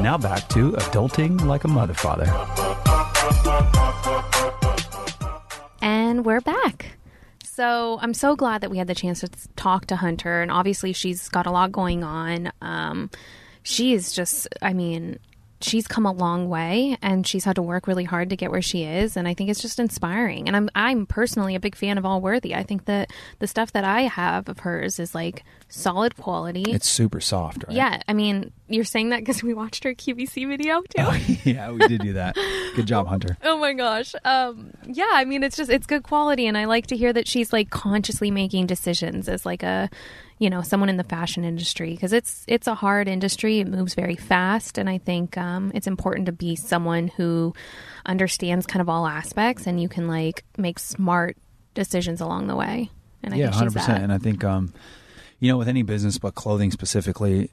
[0.10, 2.26] Now back to adulting like a mother father.
[5.84, 6.97] And we're back.
[7.43, 10.93] So I'm so glad that we had the chance to talk to Hunter, and obviously
[10.93, 12.51] she's got a lot going on.
[12.60, 13.12] Um,
[13.62, 15.20] she is just, I mean,
[15.62, 18.62] she's come a long way and she's had to work really hard to get where
[18.62, 20.47] she is and I think it's just inspiring.
[20.47, 22.55] And I'm I'm personally a big fan of Allworthy.
[22.55, 26.66] I think that the stuff that I have of hers is like solid quality.
[26.68, 27.76] It's super soft, right?
[27.76, 31.39] Yeah, I mean, you're saying that because we watched her QVC video too.
[31.49, 32.36] yeah, we did do that.
[32.76, 33.38] Good job, Hunter.
[33.43, 34.16] Oh my gosh.
[34.24, 37.28] Um, yeah, I mean, it's just it's good quality, and I like to hear that
[37.28, 39.89] she's like consciously making decisions as like a,
[40.39, 43.59] you know, someone in the fashion industry because it's it's a hard industry.
[43.59, 47.53] It moves very fast, and I think um, it's important to be someone who
[48.05, 51.37] understands kind of all aspects, and you can like make smart
[51.73, 52.89] decisions along the way.
[53.21, 54.03] And I yeah, think hundred percent.
[54.03, 54.73] And I think, um,
[55.39, 57.51] you know, with any business, but clothing specifically,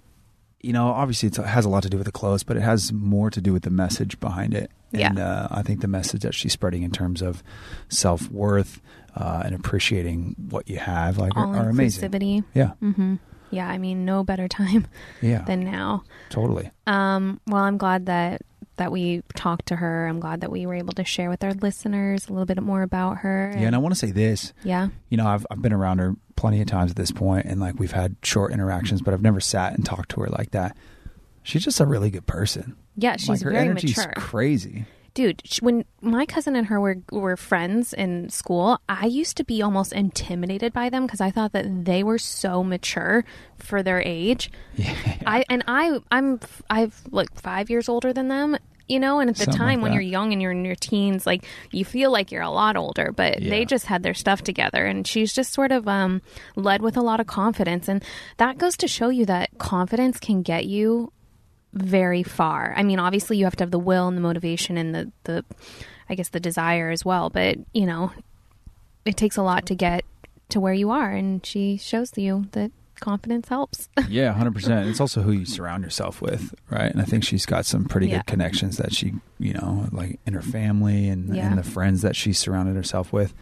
[0.61, 2.63] you know, obviously it's, it has a lot to do with the clothes, but it
[2.63, 4.71] has more to do with the message behind it.
[4.93, 5.09] Yeah.
[5.09, 7.43] And uh, I think the message that she's spreading in terms of
[7.89, 8.81] self worth
[9.17, 12.45] uh, and appreciating what you have, like, all are, are amazing.
[12.55, 12.73] Yeah.
[12.81, 13.15] hmm
[13.51, 14.87] Yeah, I mean, no better time
[15.23, 15.43] Yeah.
[15.43, 16.05] than now.
[16.31, 16.71] Totally.
[16.87, 18.43] Um, well, I'm glad that
[18.77, 20.07] that we talked to her.
[20.07, 22.83] I'm glad that we were able to share with our listeners a little bit more
[22.83, 23.55] about her.
[23.57, 24.53] Yeah, and I want to say this.
[24.65, 24.89] Yeah.
[25.09, 27.79] You know, I've I've been around her plenty of times at this point, and like
[27.79, 30.77] we've had short interactions, but I've never sat and talked to her like that.
[31.43, 32.77] She's just a really good person.
[32.97, 34.13] Yeah, she's like her very energy's mature.
[34.17, 34.85] crazy.
[35.17, 39.63] Dude, when my cousin and her were were friends in school, I used to be
[39.63, 43.25] almost intimidated by them because I thought that they were so mature
[43.57, 44.51] for their age.
[44.75, 44.95] Yeah.
[45.27, 46.39] I and I I'm
[46.69, 48.59] I've like 5 years older than them.
[48.89, 49.95] You know, and at the Something time like when that.
[49.95, 53.11] you're young and you're in your teens, like you feel like you're a lot older,
[53.11, 53.51] but Yeah.
[53.51, 54.85] they just had their stuff together.
[54.85, 56.23] And she's just sort of um,
[56.55, 57.89] led with a lot of confidence.
[57.89, 58.05] And
[58.37, 61.11] that goes to show you that confidence can get you
[61.77, 62.73] very far.
[62.77, 65.45] I mean, obviously you have to have the will and the motivation and the the
[66.09, 68.13] I guess the desire as well, but you know,
[69.05, 70.05] it takes a lot to get
[70.51, 72.71] to where you are and she shows you that
[73.01, 73.89] confidence helps.
[74.09, 74.89] Yeah, hundred percent.
[74.89, 76.91] It's also who you surround yourself with, right?
[76.91, 78.19] And I think she's got some pretty Yeah.
[78.19, 81.49] good connections that she, you know, like in her family and, Yeah.
[81.49, 83.35] and the friends that she's surrounded herself with.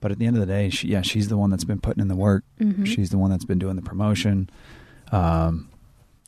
[0.00, 2.00] But at the end of the day, she, yeah, she's the one that's been putting
[2.00, 2.44] in the work.
[2.60, 2.86] Mhm.
[2.86, 4.48] She's the one that's been doing the promotion.
[5.10, 5.67] Um,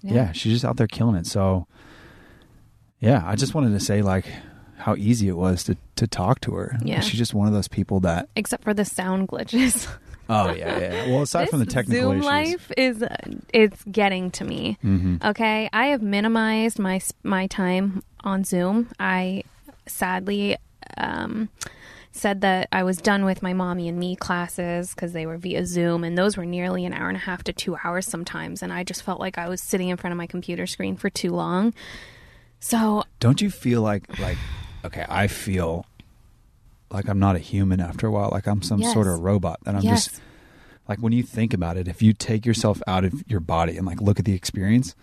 [0.02, 0.32] yeah.
[0.32, 1.26] she's just out there killing it.
[1.26, 1.66] So,
[3.00, 4.26] yeah, I just wanted to say like
[4.76, 6.78] how easy it was to to talk to her.
[6.82, 7.00] Yeah.
[7.00, 8.28] she's just one of those people that.
[8.36, 9.88] Except for the sound glitches.
[10.32, 11.08] Oh yeah, yeah.
[11.08, 13.16] Well, aside from the technical Zoom issues, life is uh,
[13.52, 14.78] it's getting to me.
[14.84, 15.20] Mhm.
[15.24, 18.90] Okay, I have minimized my my time on Zoom.
[19.00, 19.42] I
[19.88, 20.56] sadly
[20.96, 21.48] um,
[22.12, 25.64] said that I was done with my mommy and me classes because they were via
[25.64, 28.72] Zoom, and those were nearly an hour and a half to two hours sometimes, and
[28.72, 31.30] I just felt like I was sitting in front of my computer screen for too
[31.30, 31.72] long.
[32.58, 34.38] So Don't you feel like like
[34.84, 35.86] okay, I feel
[36.90, 38.92] like I'm not a human after a while, like I'm some Yes.
[38.92, 40.08] sort of robot that I'm Yes.
[40.08, 40.20] just
[40.88, 43.86] like when you think about it, if you take yourself out of your body and
[43.86, 44.94] like look at the experience,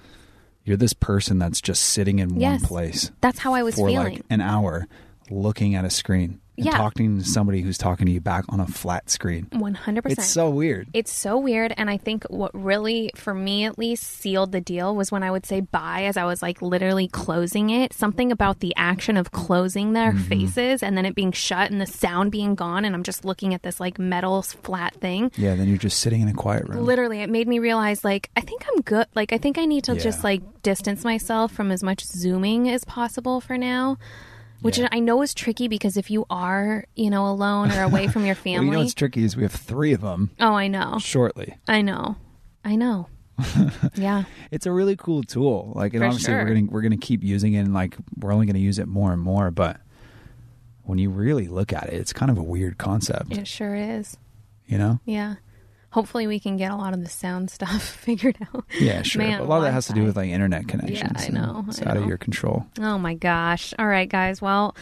[0.65, 2.59] you're this person that's just sitting in Yes.
[2.61, 3.11] one place.
[3.21, 4.13] That's how I was for feeling.
[4.15, 4.87] like an hour
[5.29, 6.71] looking at a screen and Yeah.
[6.77, 9.47] talking to somebody who's talking to you back on a flat screen.
[9.53, 10.19] One hundred percent.
[10.19, 10.89] It's so weird.
[10.93, 14.95] It's so weird, and I think what really, for me at least, sealed the deal
[14.95, 17.93] was when I would say bye as I was like literally closing it.
[17.93, 20.23] Something about the action of closing their Mm-hmm.
[20.23, 23.53] faces and then it being shut and the sound being gone, and I'm just looking
[23.53, 25.31] at this like metal flat thing.
[25.37, 26.83] Yeah, then you're just sitting in a quiet room.
[26.85, 29.05] Literally, it made me realize like I think I'm good.
[29.15, 29.99] Like I think I need to Yeah.
[29.99, 33.97] just like distance myself from as much zooming as possible for now.
[34.61, 34.87] Which Yeah.
[34.91, 38.35] I know is tricky because if you are, you know, alone or away from your
[38.43, 38.65] Well, family.
[38.65, 40.97] you know what's tricky is we have three of them oh, I know.
[40.99, 41.55] shortly.
[41.67, 42.15] I know.
[42.65, 43.07] I know.
[43.95, 44.23] yeah.
[44.49, 45.71] it's a really cool tool.
[45.75, 46.43] Like, and For obviously sure.
[46.43, 49.13] we're gonna we're gonna keep using it, and like we're only gonna use it more
[49.13, 49.51] and more.
[49.51, 49.79] But
[50.83, 53.31] when you really look at it, it's kind of a weird concept.
[53.37, 54.17] It sure is.
[54.65, 54.99] You know?
[55.05, 55.35] Yeah.
[55.97, 58.65] Hopefully we can get a lot of the sound stuff figured out.
[58.79, 59.23] Yeah, sure.
[59.23, 61.11] Man, a lot of that has to do with like internet connections.
[61.23, 62.67] Yeah, I know, It's I out of your control.
[62.79, 63.73] Oh my gosh.
[63.79, 64.39] All right, guys.
[64.39, 64.75] Well,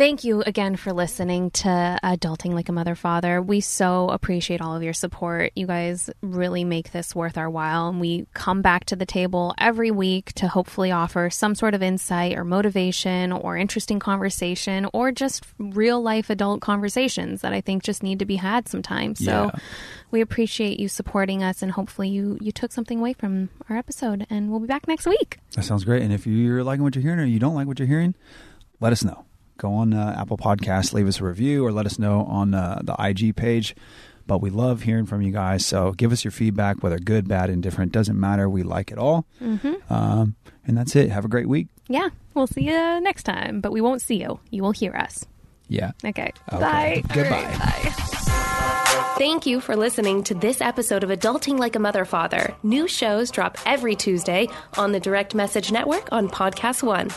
[0.00, 1.68] thank you again for listening to
[2.02, 3.42] Adulting Like a Mother Father.
[3.42, 5.52] We so appreciate all of your support.
[5.54, 7.90] You guys really make this worth our while.
[7.90, 11.82] And we come back to the table every week to hopefully offer some sort of
[11.82, 17.82] insight or motivation or interesting conversation or just real life adult conversations that I think
[17.82, 19.22] just need to be had sometimes.
[19.22, 19.60] So Yeah.
[20.10, 24.26] we appreciate you supporting us and hopefully you, you took something away from our episode.
[24.30, 25.40] And we'll be back next week.
[25.56, 26.00] That sounds great.
[26.00, 28.14] And if you're liking what you're hearing or you don't like what you're hearing,
[28.80, 29.26] let us know.
[29.60, 32.80] Go on uh, Apple Podcasts, leave us a review, or let us know on uh,
[32.82, 33.76] the IG page.
[34.26, 35.66] But we love hearing from you guys.
[35.66, 38.48] So give us your feedback, whether good, bad, indifferent, doesn't matter.
[38.48, 39.26] We like it all.
[39.42, 39.92] Mm-hmm.
[39.92, 40.36] Um,
[40.66, 41.10] and that's it.
[41.10, 41.68] Have a great week.
[41.88, 44.40] Yeah, we'll see you next time, but we won't see you.
[44.50, 45.26] You will hear us.
[45.68, 45.92] Yeah.
[46.02, 46.32] Okay.
[46.52, 46.60] Okay.
[46.60, 47.02] Bye.
[47.12, 47.36] Goodbye.
[47.36, 49.16] All right, bye.
[49.18, 52.54] Thank you for listening to this episode of Adulting Like a Mother Father.
[52.62, 54.48] New shows drop every Tuesday
[54.78, 57.10] on the Direct Message Network on Podcast One.